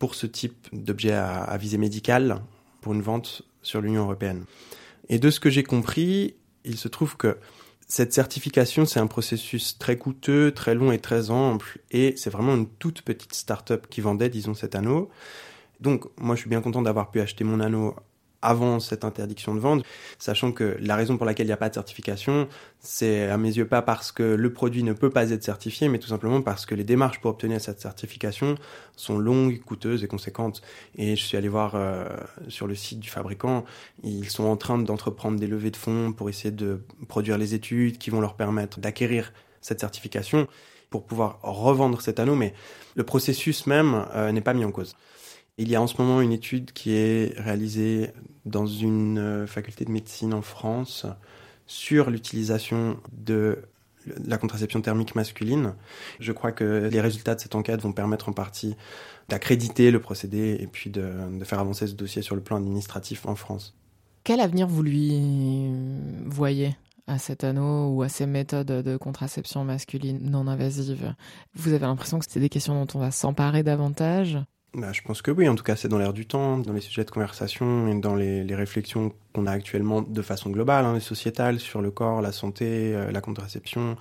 pour 0.00 0.16
ce 0.16 0.26
type 0.26 0.66
d'objet 0.72 1.12
à, 1.12 1.42
à 1.42 1.56
visée 1.58 1.78
médicale 1.78 2.40
pour 2.80 2.92
une 2.92 3.02
vente 3.02 3.42
sur 3.62 3.80
l'Union 3.80 4.02
européenne. 4.02 4.46
Et 5.08 5.20
de 5.20 5.30
ce 5.30 5.38
que 5.38 5.48
j'ai 5.48 5.62
compris, 5.62 6.34
il 6.64 6.76
se 6.76 6.88
trouve 6.88 7.16
que 7.16 7.38
cette 7.92 8.14
certification, 8.14 8.86
c'est 8.86 9.00
un 9.00 9.06
processus 9.06 9.76
très 9.76 9.98
coûteux, 9.98 10.50
très 10.52 10.74
long 10.74 10.92
et 10.92 10.98
très 10.98 11.30
ample, 11.30 11.78
et 11.90 12.14
c'est 12.16 12.30
vraiment 12.30 12.54
une 12.54 12.66
toute 12.66 13.02
petite 13.02 13.34
start-up 13.34 13.86
qui 13.90 14.00
vendait, 14.00 14.30
disons, 14.30 14.54
cet 14.54 14.74
anneau. 14.74 15.10
Donc, 15.80 16.06
moi, 16.18 16.34
je 16.34 16.40
suis 16.40 16.48
bien 16.48 16.62
content 16.62 16.80
d'avoir 16.80 17.10
pu 17.10 17.20
acheter 17.20 17.44
mon 17.44 17.60
anneau 17.60 17.94
avant 18.42 18.80
cette 18.80 19.04
interdiction 19.04 19.54
de 19.54 19.60
vente, 19.60 19.84
sachant 20.18 20.52
que 20.52 20.76
la 20.80 20.96
raison 20.96 21.16
pour 21.16 21.24
laquelle 21.26 21.46
il 21.46 21.50
n'y 21.50 21.54
a 21.54 21.58
pas 21.58 21.68
de 21.68 21.74
certification, 21.74 22.48
c'est 22.80 23.30
à 23.30 23.38
mes 23.38 23.56
yeux 23.56 23.66
pas 23.66 23.80
parce 23.82 24.12
que 24.12 24.22
le 24.22 24.52
produit 24.52 24.82
ne 24.82 24.92
peut 24.92 25.10
pas 25.10 25.30
être 25.30 25.44
certifié, 25.44 25.88
mais 25.88 25.98
tout 25.98 26.08
simplement 26.08 26.42
parce 26.42 26.66
que 26.66 26.74
les 26.74 26.84
démarches 26.84 27.20
pour 27.20 27.30
obtenir 27.30 27.60
cette 27.60 27.80
certification 27.80 28.56
sont 28.96 29.18
longues, 29.18 29.60
coûteuses 29.60 30.04
et 30.04 30.08
conséquentes. 30.08 30.62
Et 30.96 31.16
je 31.16 31.22
suis 31.22 31.36
allé 31.36 31.48
voir 31.48 31.72
euh, 31.74 32.04
sur 32.48 32.66
le 32.66 32.74
site 32.74 33.00
du 33.00 33.08
fabricant, 33.08 33.64
ils 34.02 34.28
sont 34.28 34.44
en 34.44 34.56
train 34.56 34.78
d'entreprendre 34.78 35.38
des 35.38 35.46
levées 35.46 35.70
de 35.70 35.76
fonds 35.76 36.12
pour 36.12 36.28
essayer 36.28 36.50
de 36.50 36.82
produire 37.08 37.38
les 37.38 37.54
études 37.54 37.98
qui 37.98 38.10
vont 38.10 38.20
leur 38.20 38.34
permettre 38.34 38.80
d'acquérir 38.80 39.32
cette 39.60 39.80
certification 39.80 40.48
pour 40.90 41.04
pouvoir 41.04 41.38
revendre 41.42 42.00
cet 42.02 42.20
anneau, 42.20 42.34
mais 42.34 42.52
le 42.94 43.04
processus 43.04 43.66
même 43.66 44.04
euh, 44.14 44.30
n'est 44.30 44.42
pas 44.42 44.54
mis 44.54 44.64
en 44.64 44.70
cause. 44.70 44.94
Il 45.58 45.68
y 45.68 45.76
a 45.76 45.82
en 45.82 45.86
ce 45.86 46.00
moment 46.00 46.20
une 46.20 46.32
étude 46.32 46.72
qui 46.72 46.92
est 46.92 47.38
réalisée 47.38 48.10
dans 48.46 48.66
une 48.66 49.18
euh, 49.18 49.46
faculté 49.46 49.84
de 49.84 49.90
médecine 49.90 50.32
en 50.32 50.42
France 50.42 51.06
sur 51.66 52.10
l'utilisation 52.10 52.98
de 53.12 53.58
la 54.26 54.38
contraception 54.38 54.80
thermique 54.80 55.14
masculine. 55.14 55.74
Je 56.20 56.32
crois 56.32 56.52
que 56.52 56.88
les 56.90 57.00
résultats 57.00 57.34
de 57.34 57.40
cette 57.40 57.54
enquête 57.54 57.80
vont 57.80 57.92
permettre 57.92 58.28
en 58.28 58.32
partie 58.32 58.74
d'accréditer 59.28 59.90
le 59.90 60.00
procédé 60.00 60.56
et 60.60 60.66
puis 60.66 60.90
de, 60.90 61.10
faire 61.44 61.60
avancer 61.60 61.86
ce 61.86 61.94
dossier 61.94 62.22
sur 62.22 62.34
le 62.34 62.42
plan 62.42 62.56
administratif 62.56 63.26
en 63.26 63.34
France. 63.34 63.76
Quel 64.24 64.40
avenir 64.40 64.66
vous 64.66 64.82
lui 64.82 65.70
voyez 66.26 66.76
à 67.06 67.18
cet 67.18 67.44
anneau 67.44 67.88
ou 67.88 68.02
à 68.02 68.08
ces 68.08 68.26
méthodes 68.26 68.66
de 68.66 68.96
contraception 68.96 69.64
masculine 69.64 70.18
non 70.22 70.46
invasive 70.46 71.14
Vous 71.54 71.72
avez 71.72 71.86
l'impression 71.86 72.18
que 72.18 72.24
c'est 72.28 72.40
des 72.40 72.48
questions 72.48 72.74
dont 72.74 72.98
on 72.98 73.00
va 73.00 73.10
s'emparer 73.10 73.62
davantage? 73.62 74.38
Bah, 74.74 74.90
je 74.92 75.02
pense 75.02 75.20
que 75.20 75.30
oui, 75.30 75.48
en 75.50 75.54
tout 75.54 75.64
cas 75.64 75.76
c'est 75.76 75.88
dans 75.88 75.98
l'air 75.98 76.14
du 76.14 76.24
temps, 76.24 76.56
dans 76.56 76.72
les 76.72 76.80
sujets 76.80 77.04
de 77.04 77.10
conversation 77.10 77.88
et 77.88 77.94
dans 78.00 78.14
les, 78.14 78.42
les 78.42 78.54
réflexions 78.54 79.12
qu'on 79.34 79.46
a 79.46 79.50
actuellement 79.50 80.00
de 80.00 80.22
façon 80.22 80.48
globale, 80.48 80.86
hein, 80.86 80.98
sociétales, 80.98 81.60
sur 81.60 81.82
le 81.82 81.90
corps, 81.90 82.22
la 82.22 82.32
santé, 82.32 82.94
euh, 82.94 83.12
la 83.12 83.20
contraception, 83.20 83.98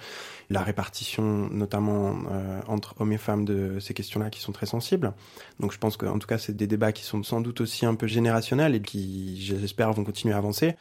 la 0.50 0.62
répartition 0.62 1.50
notamment 1.52 2.16
euh, 2.32 2.62
entre 2.68 2.96
hommes 3.00 3.12
et 3.12 3.18
femmes 3.18 3.44
de 3.44 3.80
ces 3.80 3.94
questions-là 3.94 4.30
qui 4.30 4.40
sont 4.40 4.54
très 4.54 4.66
sensibles. 4.66 5.14
Donc 5.60 5.74
je 5.74 5.78
pense 5.78 5.98
qu'en 5.98 6.20
tout 6.20 6.28
cas 6.28 6.38
c'est 6.38 6.56
des 6.56 6.68
débats 6.68 6.94
qui 6.94 7.04
sont 7.04 7.22
sans 7.24 7.42
doute 7.42 7.60
aussi 7.60 7.86
un 7.86 7.96
peu 7.96 8.08
générationnels 8.08 8.74
et 8.76 8.82
qui 8.82 9.42
j'espère 9.42 9.92
vont 9.92 10.06
continuer 10.06 10.34
à 10.34 10.38
avancer. 10.38 10.76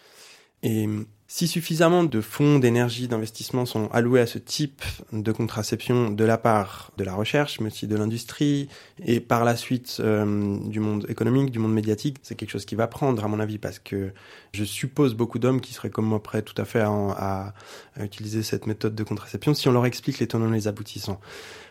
Et 0.63 0.89
si 1.33 1.47
suffisamment 1.47 2.03
de 2.03 2.21
fonds 2.21 2.59
d'énergie, 2.59 3.07
d'investissement 3.07 3.65
sont 3.65 3.89
alloués 3.93 4.21
à 4.21 4.27
ce 4.27 4.37
type 4.37 4.83
de 5.13 5.31
contraception 5.31 6.11
de 6.11 6.25
la 6.25 6.39
part 6.39 6.91
de 6.97 7.05
la 7.05 7.15
recherche, 7.15 7.61
mais 7.61 7.69
aussi 7.69 7.87
de 7.87 7.95
l'industrie, 7.95 8.69
et 9.07 9.21
par 9.21 9.45
la 9.45 9.55
suite 9.55 9.99
euh, 10.01 10.59
du 10.67 10.81
monde 10.81 11.07
économique, 11.09 11.53
du 11.53 11.61
monde 11.61 11.73
médiatique, 11.73 12.17
c'est 12.25 12.35
quelque 12.35 12.51
chose 12.51 12.65
qui 12.65 12.75
va 12.75 12.89
prendre, 12.89 13.25
à 13.25 13.29
mon 13.29 13.39
avis, 13.39 13.59
parce 13.59 13.79
que 13.79 14.11
je 14.51 14.65
suppose 14.65 15.15
beaucoup 15.15 15.39
d'hommes 15.39 15.61
qui 15.61 15.73
seraient 15.73 15.89
comme 15.89 16.07
moi 16.07 16.21
prêts 16.21 16.43
tout 16.43 16.61
à 16.61 16.65
fait 16.65 16.81
à, 16.81 17.55
utiliser 18.01 18.43
cette 18.43 18.67
méthode 18.67 18.97
de 18.97 19.05
contraception 19.05 19.55
si 19.55 19.69
on 19.69 19.73
leur 19.73 19.87
explique 19.87 20.19
les 20.19 20.27
tenants 20.27 20.53
et 20.53 20.57
les 20.57 20.67
aboutissants. 20.67 21.21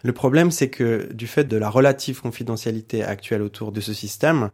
Le 0.03 0.13
problème, 0.13 0.51
c'est 0.51 0.69
que 0.69 1.11
du 1.11 1.27
fait 1.27 1.43
de 1.43 1.57
la 1.57 1.69
relative 1.69 2.21
confidentialité 2.21 3.03
actuelle 3.03 3.41
autour 3.41 3.73
de 3.73 3.81
ce 3.81 3.93
système, 3.93 4.51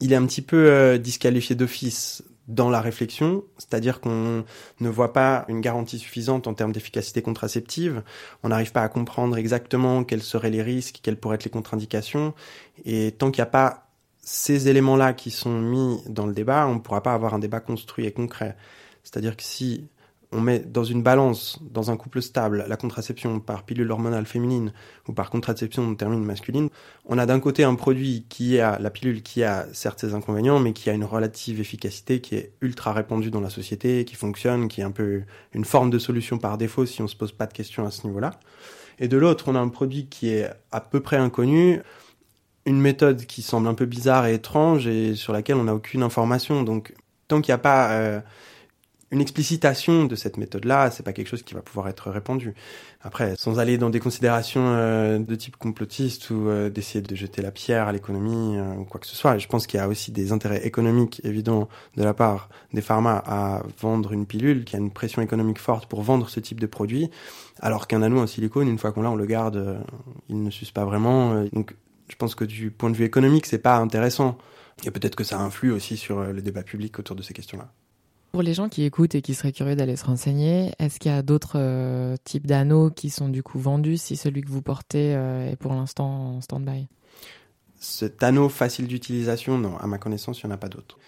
il 0.00 0.12
est 0.12 0.16
un 0.16 0.26
petit 0.26 0.42
peu 0.42 0.66
euh, 0.70 0.98
disqualifié 0.98 1.54
d'office 1.54 2.24
dans 2.48 2.68
la 2.68 2.80
réflexion, 2.80 3.44
c'est-à-dire 3.56 4.00
qu'on 4.00 4.44
ne 4.80 4.88
voit 4.88 5.12
pas 5.12 5.44
une 5.48 5.60
garantie 5.60 5.98
suffisante 5.98 6.46
en 6.46 6.54
termes 6.54 6.72
d'efficacité 6.72 7.22
contraceptive, 7.22 8.02
on 8.42 8.48
n'arrive 8.48 8.72
pas 8.72 8.82
à 8.82 8.88
comprendre 8.88 9.36
exactement 9.38 10.04
quels 10.04 10.22
seraient 10.22 10.50
les 10.50 10.62
risques, 10.62 11.00
quelles 11.02 11.16
pourraient 11.16 11.36
être 11.36 11.44
les 11.44 11.50
contre-indications, 11.50 12.34
et 12.84 13.12
tant 13.12 13.30
qu'il 13.30 13.40
n'y 13.40 13.48
a 13.48 13.50
pas 13.50 13.88
ces 14.20 14.68
éléments-là 14.68 15.12
qui 15.12 15.30
sont 15.30 15.60
mis 15.60 16.00
dans 16.08 16.26
le 16.26 16.32
débat, 16.32 16.66
on 16.66 16.74
ne 16.74 16.80
pourra 16.80 17.02
pas 17.02 17.14
avoir 17.14 17.34
un 17.34 17.38
débat 17.38 17.60
construit 17.60 18.06
et 18.06 18.12
concret. 18.12 18.56
C'est-à-dire 19.02 19.36
que 19.36 19.42
si 19.42 19.88
on 20.34 20.40
met 20.40 20.58
dans 20.58 20.84
une 20.84 21.02
balance, 21.02 21.58
dans 21.62 21.90
un 21.90 21.96
couple 21.96 22.20
stable, 22.20 22.64
la 22.68 22.76
contraception 22.76 23.38
par 23.38 23.62
pilule 23.62 23.90
hormonale 23.90 24.26
féminine 24.26 24.72
ou 25.08 25.12
par 25.12 25.30
contraception 25.30 25.94
termine 25.94 26.24
masculine, 26.24 26.68
on 27.06 27.18
a 27.18 27.24
d'un 27.24 27.38
côté 27.38 27.62
un 27.62 27.76
produit 27.76 28.26
qui 28.28 28.58
a, 28.58 28.78
la 28.80 28.90
pilule 28.90 29.22
qui 29.22 29.44
a 29.44 29.66
certes 29.72 30.00
ses 30.00 30.12
inconvénients, 30.12 30.58
mais 30.58 30.72
qui 30.72 30.90
a 30.90 30.92
une 30.92 31.04
relative 31.04 31.60
efficacité 31.60 32.20
qui 32.20 32.34
est 32.34 32.52
ultra 32.60 32.92
répandue 32.92 33.30
dans 33.30 33.40
la 33.40 33.50
société, 33.50 34.04
qui 34.04 34.16
fonctionne, 34.16 34.68
qui 34.68 34.80
est 34.80 34.84
un 34.84 34.90
peu 34.90 35.22
une 35.52 35.64
forme 35.64 35.90
de 35.90 35.98
solution 35.98 36.38
par 36.38 36.58
défaut 36.58 36.84
si 36.84 37.00
on 37.00 37.08
se 37.08 37.16
pose 37.16 37.32
pas 37.32 37.46
de 37.46 37.52
questions 37.52 37.86
à 37.86 37.92
ce 37.92 38.06
niveau-là. 38.06 38.40
Et 38.98 39.08
de 39.08 39.16
l'autre, 39.16 39.44
on 39.48 39.54
a 39.54 39.60
un 39.60 39.68
produit 39.68 40.06
qui 40.06 40.30
est 40.30 40.50
à 40.72 40.80
peu 40.80 41.00
près 41.00 41.16
inconnu, 41.16 41.80
une 42.66 42.80
méthode 42.80 43.26
qui 43.26 43.42
semble 43.42 43.68
un 43.68 43.74
peu 43.74 43.86
bizarre 43.86 44.26
et 44.26 44.34
étrange 44.34 44.86
et 44.86 45.14
sur 45.14 45.32
laquelle 45.32 45.56
on 45.56 45.64
n'a 45.64 45.74
aucune 45.74 46.02
information. 46.02 46.62
Donc, 46.62 46.94
tant 47.28 47.40
qu'il 47.40 47.52
n'y 47.52 47.56
a 47.56 47.58
pas 47.58 47.92
euh, 47.92 48.20
une 49.14 49.20
explicitation 49.20 50.06
de 50.06 50.16
cette 50.16 50.38
méthode-là, 50.38 50.90
c'est 50.90 51.04
pas 51.04 51.12
quelque 51.12 51.28
chose 51.28 51.44
qui 51.44 51.54
va 51.54 51.62
pouvoir 51.62 51.86
être 51.88 52.10
répandu. 52.10 52.52
Après, 53.00 53.36
sans 53.36 53.60
aller 53.60 53.78
dans 53.78 53.88
des 53.88 54.00
considérations 54.00 54.66
euh, 54.66 55.20
de 55.20 55.34
type 55.36 55.56
complotiste 55.56 56.30
ou 56.30 56.48
euh, 56.48 56.68
d'essayer 56.68 57.00
de 57.00 57.14
jeter 57.14 57.40
la 57.40 57.52
pierre 57.52 57.86
à 57.86 57.92
l'économie 57.92 58.58
euh, 58.58 58.74
ou 58.74 58.84
quoi 58.84 59.00
que 59.00 59.06
ce 59.06 59.14
soit, 59.14 59.38
je 59.38 59.46
pense 59.46 59.68
qu'il 59.68 59.78
y 59.78 59.80
a 59.80 59.86
aussi 59.86 60.10
des 60.10 60.32
intérêts 60.32 60.66
économiques 60.66 61.20
évidents 61.22 61.68
de 61.96 62.02
la 62.02 62.12
part 62.12 62.48
des 62.72 62.80
pharma 62.80 63.22
à 63.24 63.62
vendre 63.80 64.12
une 64.12 64.26
pilule, 64.26 64.64
qui 64.64 64.74
a 64.74 64.80
une 64.80 64.90
pression 64.90 65.22
économique 65.22 65.60
forte 65.60 65.86
pour 65.86 66.02
vendre 66.02 66.28
ce 66.28 66.40
type 66.40 66.58
de 66.58 66.66
produit, 66.66 67.08
alors 67.60 67.86
qu'un 67.86 68.02
anneau 68.02 68.18
en 68.18 68.26
silicone, 68.26 68.68
une 68.68 68.78
fois 68.78 68.90
qu'on 68.90 69.02
l'a, 69.02 69.12
on 69.12 69.16
le 69.16 69.26
garde, 69.26 69.78
il 70.28 70.42
ne 70.42 70.50
s'use 70.50 70.72
pas 70.72 70.84
vraiment. 70.84 71.44
donc, 71.52 71.76
je 72.08 72.16
pense 72.16 72.34
que 72.34 72.44
du 72.44 72.72
point 72.72 72.90
de 72.90 72.96
vue 72.96 73.04
économique, 73.04 73.46
c'est 73.46 73.58
pas 73.58 73.76
intéressant. 73.76 74.36
Et 74.84 74.90
peut-être 74.90 75.14
que 75.14 75.24
ça 75.24 75.38
influe 75.38 75.70
aussi 75.70 75.96
sur 75.96 76.24
le 76.24 76.42
débat 76.42 76.64
public 76.64 76.98
autour 76.98 77.14
de 77.14 77.22
ces 77.22 77.32
questions-là. 77.32 77.70
Pour 78.34 78.42
les 78.42 78.52
gens 78.52 78.68
qui 78.68 78.82
écoutent 78.82 79.14
et 79.14 79.22
qui 79.22 79.32
seraient 79.32 79.52
curieux 79.52 79.76
d'aller 79.76 79.94
se 79.94 80.04
renseigner, 80.04 80.72
est-ce 80.80 80.98
qu'il 80.98 81.12
y 81.12 81.14
a 81.14 81.22
d'autres 81.22 81.54
euh, 81.54 82.16
types 82.24 82.48
d'anneaux 82.48 82.90
qui 82.90 83.08
sont 83.08 83.28
du 83.28 83.44
coup 83.44 83.60
vendus 83.60 83.96
si 83.96 84.16
celui 84.16 84.42
que 84.42 84.50
vous 84.50 84.60
portez 84.60 85.14
euh, 85.14 85.52
est 85.52 85.54
pour 85.54 85.72
l'instant 85.72 86.34
en 86.34 86.40
stand-by? 86.40 86.88
Cet 87.78 88.24
anneau 88.24 88.48
facile 88.48 88.88
d'utilisation, 88.88 89.56
non, 89.56 89.76
à 89.76 89.86
ma 89.86 89.98
connaissance, 89.98 90.42
il 90.42 90.46
n'y 90.48 90.52
en 90.52 90.54
a 90.56 90.58
pas 90.58 90.68
d'autres. 90.68 90.98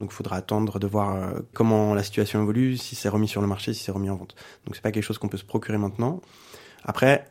Donc 0.00 0.08
il 0.10 0.14
faudra 0.14 0.36
attendre 0.36 0.78
de 0.78 0.86
voir 0.86 1.16
euh, 1.16 1.40
comment 1.52 1.92
la 1.92 2.02
situation 2.02 2.40
évolue, 2.40 2.78
si 2.78 2.94
c'est 2.94 3.10
remis 3.10 3.28
sur 3.28 3.42
le 3.42 3.46
marché, 3.46 3.74
si 3.74 3.84
c'est 3.84 3.92
remis 3.92 4.08
en 4.08 4.16
vente. 4.16 4.34
Donc 4.64 4.74
c'est 4.74 4.80
pas 4.80 4.90
quelque 4.90 5.04
chose 5.04 5.18
qu'on 5.18 5.28
peut 5.28 5.36
se 5.36 5.44
procurer 5.44 5.76
maintenant. 5.76 6.22
Après, 6.84 7.26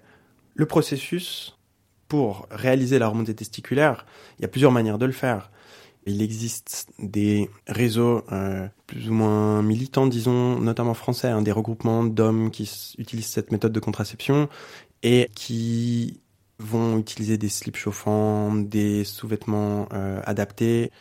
le 0.54 0.68
processus 0.68 1.58
pour 2.08 2.46
réaliser 2.52 3.00
la 3.00 3.08
remontée 3.08 3.34
testiculaire, 3.34 4.06
il 4.38 4.44
y 4.44 4.46
a 4.46 4.48
plusieurs 4.48 4.72
manières 4.72 5.00
de 5.00 5.08
le 5.08 5.12
faire. 5.12 5.50
Il 6.06 6.22
existe 6.22 6.92
des 6.98 7.50
réseaux 7.68 8.24
euh, 8.32 8.68
plus 8.88 9.10
ou 9.10 9.14
moins 9.14 9.62
militants, 9.62 10.08
disons, 10.08 10.60
notamment 10.60 10.94
français, 10.94 11.28
hein, 11.28 11.42
des 11.42 11.52
regroupements 11.52 12.04
d'hommes 12.04 12.52
qui 12.52 12.70
utilisent 12.98 13.28
cette 13.28 13.52
méthode 13.52 13.74
de 13.74 13.80
contraception 13.80 14.50
et 15.04 15.30
qui 15.36 16.22
vont 16.60 16.98
utiliser 16.98 17.38
des 17.38 17.50
slips 17.50 17.78
chauffants, 17.78 18.54
des 18.54 19.04
sous-vêtements 19.04 19.88
euh, 19.94 20.22
adaptés. 20.26 20.92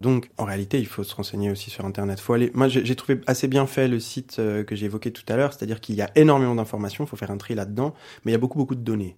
Donc, 0.00 0.30
en 0.36 0.44
réalité, 0.44 0.78
il 0.78 0.86
faut 0.86 1.04
se 1.04 1.14
renseigner 1.14 1.50
aussi 1.50 1.70
sur 1.70 1.86
Internet. 1.86 2.20
Faut 2.20 2.34
aller. 2.34 2.50
Moi, 2.52 2.68
j'ai 2.68 2.96
trouvé 2.96 3.20
assez 3.26 3.48
bien 3.48 3.66
fait 3.66 3.88
le 3.88 3.98
site 3.98 4.36
euh, 4.38 4.62
que 4.62 4.76
j'ai 4.76 4.86
évoqué 4.86 5.10
tout 5.10 5.24
à 5.28 5.36
l'heure, 5.36 5.54
c'est-à-dire 5.54 5.80
qu'il 5.80 5.94
y 5.94 6.02
a 6.02 6.10
énormément 6.16 6.54
d'informations, 6.54 7.04
il 7.04 7.06
faut 7.06 7.16
faire 7.16 7.30
un 7.30 7.38
tri 7.38 7.54
là-dedans, 7.54 7.94
mais 8.24 8.32
il 8.32 8.34
y 8.34 8.36
a 8.36 8.38
beaucoup 8.38 8.58
beaucoup 8.58 8.74
de 8.74 8.82
données. 8.82 9.16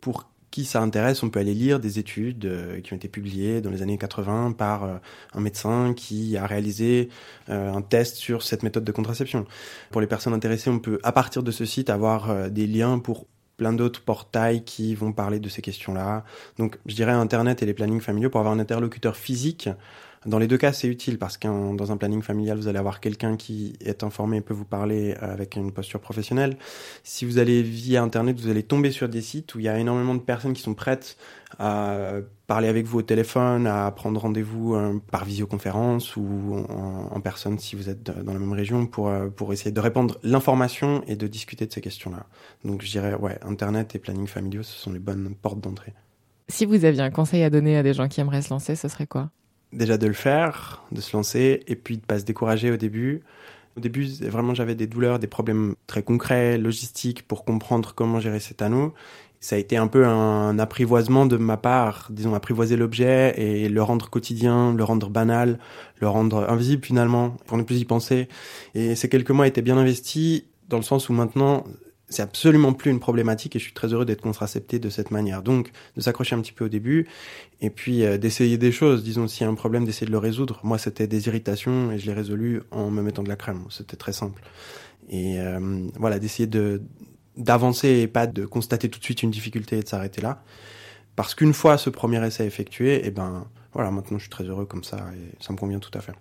Pour 0.00 0.28
qui 0.56 0.64
ça 0.64 0.80
intéresse, 0.80 1.22
on 1.22 1.28
peut 1.28 1.38
aller 1.38 1.52
lire 1.52 1.80
des 1.80 1.98
études 1.98 2.46
euh, 2.46 2.80
qui 2.80 2.94
ont 2.94 2.96
été 2.96 3.08
publiées 3.08 3.60
dans 3.60 3.68
les 3.68 3.82
années 3.82 3.98
80 3.98 4.52
par 4.52 4.84
euh, 4.84 4.94
un 5.34 5.40
médecin 5.40 5.92
qui 5.94 6.38
a 6.38 6.46
réalisé 6.46 7.10
euh, 7.50 7.74
un 7.74 7.82
test 7.82 8.16
sur 8.16 8.42
cette 8.42 8.62
méthode 8.62 8.82
de 8.82 8.90
contraception. 8.90 9.44
Pour 9.90 10.00
les 10.00 10.06
personnes 10.06 10.32
intéressées, 10.32 10.70
on 10.70 10.78
peut 10.78 10.98
à 11.02 11.12
partir 11.12 11.42
de 11.42 11.50
ce 11.50 11.66
site 11.66 11.90
avoir 11.90 12.50
des 12.50 12.66
liens 12.66 12.98
pour 12.98 13.26
plein 13.58 13.74
d'autres 13.74 14.00
portails 14.00 14.64
qui 14.64 14.94
vont 14.94 15.12
parler 15.12 15.40
de 15.40 15.48
ces 15.50 15.60
questions-là. 15.60 16.24
Donc 16.56 16.78
je 16.86 16.94
dirais 16.94 17.12
Internet 17.12 17.62
et 17.62 17.66
les 17.66 17.74
plannings 17.74 18.00
familiaux 18.00 18.30
pour 18.30 18.40
avoir 18.40 18.54
un 18.54 18.58
interlocuteur 18.58 19.14
physique 19.14 19.68
dans 20.26 20.38
les 20.38 20.46
deux 20.48 20.58
cas, 20.58 20.72
c'est 20.72 20.88
utile 20.88 21.18
parce 21.18 21.38
que 21.38 21.46
dans 21.76 21.92
un 21.92 21.96
planning 21.96 22.22
familial, 22.22 22.58
vous 22.58 22.68
allez 22.68 22.78
avoir 22.78 23.00
quelqu'un 23.00 23.36
qui 23.36 23.74
est 23.80 24.02
informé 24.02 24.38
et 24.38 24.40
peut 24.40 24.54
vous 24.54 24.64
parler 24.64 25.14
euh, 25.22 25.32
avec 25.32 25.56
une 25.56 25.72
posture 25.72 26.00
professionnelle. 26.00 26.56
Si 27.04 27.24
vous 27.24 27.38
allez 27.38 27.62
via 27.62 28.02
Internet, 28.02 28.38
vous 28.40 28.48
allez 28.48 28.62
tomber 28.64 28.90
sur 28.90 29.08
des 29.08 29.22
sites 29.22 29.54
où 29.54 29.60
il 29.60 29.64
y 29.64 29.68
a 29.68 29.78
énormément 29.78 30.14
de 30.14 30.20
personnes 30.20 30.52
qui 30.52 30.62
sont 30.62 30.74
prêtes 30.74 31.16
à 31.58 31.96
parler 32.48 32.68
avec 32.68 32.86
vous 32.86 32.98
au 32.98 33.02
téléphone, 33.02 33.66
à 33.66 33.90
prendre 33.92 34.20
rendez-vous 34.20 34.74
euh, 34.74 35.00
par 35.10 35.24
visioconférence 35.24 36.16
ou 36.16 36.64
en, 36.68 37.20
personne 37.20 37.58
si 37.58 37.76
vous 37.76 37.88
êtes 37.88 38.02
dans 38.02 38.32
la 38.32 38.38
même 38.38 38.52
région 38.52 38.86
pour, 38.86 39.08
euh, 39.08 39.28
pour 39.28 39.52
essayer 39.52 39.70
de 39.70 39.80
répandre 39.80 40.18
l'information 40.22 41.02
et 41.06 41.16
de 41.16 41.26
discuter 41.26 41.66
de 41.66 41.72
ces 41.72 41.80
questions-là. 41.80 42.26
Donc 42.64 42.82
je 42.82 42.90
dirais, 42.90 43.14
ouais, 43.14 43.38
Internet 43.42 43.94
et 43.94 43.98
planning 43.98 44.26
familiaux, 44.26 44.62
ce 44.62 44.76
sont 44.76 44.92
les 44.92 44.98
bonnes 44.98 45.34
portes 45.40 45.60
d'entrée. 45.60 45.94
Si 46.48 46.66
vous 46.66 46.84
aviez 46.84 47.02
un 47.02 47.10
conseil 47.10 47.42
à 47.42 47.50
donner 47.50 47.76
à 47.76 47.82
des 47.82 47.94
gens 47.94 48.08
qui 48.08 48.20
aimeraient 48.20 48.42
se 48.42 48.50
lancer, 48.50 48.76
ce 48.76 48.88
serait 48.88 49.06
quoi? 49.06 49.30
Déjà 49.76 49.98
de 49.98 50.06
le 50.06 50.12
faire, 50.12 50.82
de 50.92 51.00
se 51.00 51.16
lancer, 51.16 51.62
et 51.66 51.76
puis 51.76 51.98
de 51.98 52.02
pas 52.04 52.18
se 52.18 52.24
décourager 52.24 52.70
au 52.70 52.76
début. 52.76 53.22
Au 53.76 53.80
début, 53.80 54.06
vraiment, 54.22 54.54
j'avais 54.54 54.74
des 54.74 54.86
douleurs, 54.86 55.18
des 55.18 55.26
problèmes 55.26 55.74
très 55.86 56.02
concrets, 56.02 56.56
logistiques, 56.56 57.28
pour 57.28 57.44
comprendre 57.44 57.92
comment 57.94 58.20
gérer 58.20 58.40
cet 58.40 58.62
anneau. 58.62 58.94
Ça 59.38 59.56
a 59.56 59.58
été 59.58 59.76
un 59.76 59.86
peu 59.86 60.06
un 60.06 60.58
apprivoisement 60.58 61.26
de 61.26 61.36
ma 61.36 61.58
part, 61.58 62.08
disons, 62.10 62.34
apprivoiser 62.34 62.76
l'objet 62.76 63.34
et 63.36 63.68
le 63.68 63.82
rendre 63.82 64.08
quotidien, 64.08 64.74
le 64.74 64.82
rendre 64.82 65.10
banal, 65.10 65.58
le 66.00 66.08
rendre 66.08 66.48
invisible 66.48 66.84
finalement, 66.84 67.36
pour 67.46 67.58
ne 67.58 67.62
plus 67.62 67.80
y 67.80 67.84
penser. 67.84 68.28
Et 68.74 68.94
ces 68.94 69.10
quelques 69.10 69.30
mois 69.30 69.46
étaient 69.46 69.62
bien 69.62 69.76
investis, 69.76 70.44
dans 70.68 70.78
le 70.78 70.82
sens 70.82 71.10
où 71.10 71.12
maintenant, 71.12 71.64
c'est 72.08 72.22
absolument 72.22 72.72
plus 72.72 72.90
une 72.90 73.00
problématique 73.00 73.56
et 73.56 73.58
je 73.58 73.64
suis 73.64 73.72
très 73.72 73.92
heureux 73.92 74.04
d'être 74.04 74.20
contracepté 74.20 74.78
de 74.78 74.88
cette 74.90 75.10
manière. 75.10 75.42
Donc, 75.42 75.72
de 75.96 76.00
s'accrocher 76.00 76.36
un 76.36 76.40
petit 76.40 76.52
peu 76.52 76.66
au 76.66 76.68
début 76.68 77.08
et 77.60 77.70
puis 77.70 78.04
euh, 78.04 78.16
d'essayer 78.16 78.58
des 78.58 78.70
choses. 78.70 79.02
Disons, 79.02 79.26
s'il 79.26 79.42
y 79.42 79.48
a 79.48 79.50
un 79.50 79.54
problème, 79.54 79.84
d'essayer 79.84 80.06
de 80.06 80.12
le 80.12 80.18
résoudre. 80.18 80.60
Moi, 80.62 80.78
c'était 80.78 81.08
des 81.08 81.26
irritations 81.26 81.90
et 81.90 81.98
je 81.98 82.06
l'ai 82.06 82.12
résolu 82.12 82.62
en 82.70 82.90
me 82.90 83.02
mettant 83.02 83.22
de 83.22 83.28
la 83.28 83.36
crème. 83.36 83.64
C'était 83.70 83.96
très 83.96 84.12
simple. 84.12 84.42
Et 85.08 85.40
euh, 85.40 85.88
voilà, 85.98 86.18
d'essayer 86.18 86.46
de 86.46 86.82
d'avancer 87.36 87.88
et 87.88 88.08
pas 88.08 88.26
de 88.26 88.46
constater 88.46 88.88
tout 88.88 88.98
de 88.98 89.04
suite 89.04 89.22
une 89.22 89.30
difficulté 89.30 89.78
et 89.78 89.82
de 89.82 89.88
s'arrêter 89.88 90.22
là. 90.22 90.42
Parce 91.16 91.34
qu'une 91.34 91.52
fois 91.52 91.76
ce 91.76 91.90
premier 91.90 92.24
essai 92.26 92.46
effectué, 92.46 92.94
et 92.94 93.06
eh 93.08 93.10
ben 93.10 93.46
voilà, 93.74 93.90
maintenant 93.90 94.16
je 94.16 94.22
suis 94.22 94.30
très 94.30 94.44
heureux 94.44 94.64
comme 94.64 94.84
ça 94.84 94.96
et 95.14 95.42
ça 95.44 95.52
me 95.52 95.58
convient 95.58 95.78
tout 95.78 95.90
à 95.92 96.00
fait. 96.00 96.14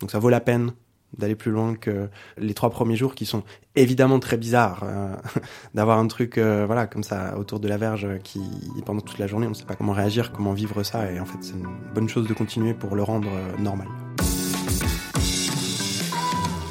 Donc 0.00 0.10
ça 0.10 0.18
vaut 0.18 0.30
la 0.30 0.40
peine 0.40 0.72
d'aller 1.16 1.34
plus 1.34 1.50
loin 1.50 1.74
que 1.74 2.08
les 2.36 2.54
trois 2.54 2.70
premiers 2.70 2.96
jours 2.96 3.14
qui 3.14 3.26
sont 3.26 3.42
évidemment 3.74 4.18
très 4.18 4.36
bizarres 4.36 4.82
euh, 4.84 5.14
d'avoir 5.74 5.98
un 5.98 6.06
truc 6.06 6.38
euh, 6.38 6.64
voilà 6.66 6.86
comme 6.86 7.02
ça 7.02 7.38
autour 7.38 7.60
de 7.60 7.68
la 7.68 7.76
verge 7.76 8.06
qui 8.22 8.42
pendant 8.84 9.00
toute 9.00 9.18
la 9.18 9.26
journée 9.26 9.46
on 9.46 9.50
ne 9.50 9.54
sait 9.54 9.64
pas 9.64 9.74
comment 9.74 9.92
réagir 9.92 10.32
comment 10.32 10.52
vivre 10.52 10.82
ça 10.82 11.10
et 11.10 11.20
en 11.20 11.24
fait 11.24 11.38
c'est 11.40 11.54
une 11.54 11.68
bonne 11.94 12.08
chose 12.08 12.26
de 12.26 12.34
continuer 12.34 12.74
pour 12.74 12.96
le 12.96 13.02
rendre 13.02 13.28
euh, 13.32 13.62
normal 13.62 13.88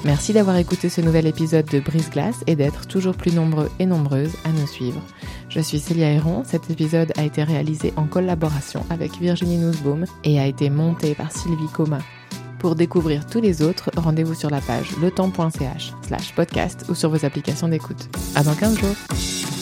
Merci 0.03 0.33
d'avoir 0.33 0.55
écouté 0.57 0.87
ce 0.87 1.01
nouvel 1.01 1.25
épisode 1.25 1.65
de 1.65 1.79
Brise 1.79 2.11
Glace 2.11 2.43
et 2.45 2.55
d'être 2.55 2.85
toujours 2.85 3.15
plus 3.15 3.33
nombreux 3.33 3.71
et 3.79 3.87
nombreuses 3.87 4.35
à 4.43 4.49
nous 4.49 4.67
suivre. 4.67 5.01
Je 5.49 5.59
suis 5.59 5.79
Célia 5.79 6.11
Héron. 6.11 6.43
Cet 6.45 6.69
épisode 6.69 7.11
a 7.17 7.23
été 7.23 7.41
réalisé 7.41 7.91
en 7.95 8.05
collaboration 8.05 8.85
avec 8.91 9.17
Virginie 9.19 9.57
Nussbaum 9.57 10.05
et 10.23 10.39
a 10.39 10.45
été 10.45 10.69
monté 10.69 11.15
par 11.15 11.31
Sylvie 11.31 11.71
Coma. 11.73 12.01
Pour 12.59 12.75
découvrir 12.75 13.25
tous 13.25 13.41
les 13.41 13.61
autres, 13.61 13.91
rendez-vous 13.95 14.33
sur 14.33 14.49
la 14.49 14.61
page 14.61 14.95
letemps.ch 15.01 15.93
slash 16.07 16.33
podcast 16.35 16.85
ou 16.89 16.95
sur 16.95 17.09
vos 17.09 17.25
applications 17.25 17.67
d'écoute. 17.67 18.09
À 18.35 18.43
dans 18.43 18.55
15 18.55 18.79
jours! 18.79 19.54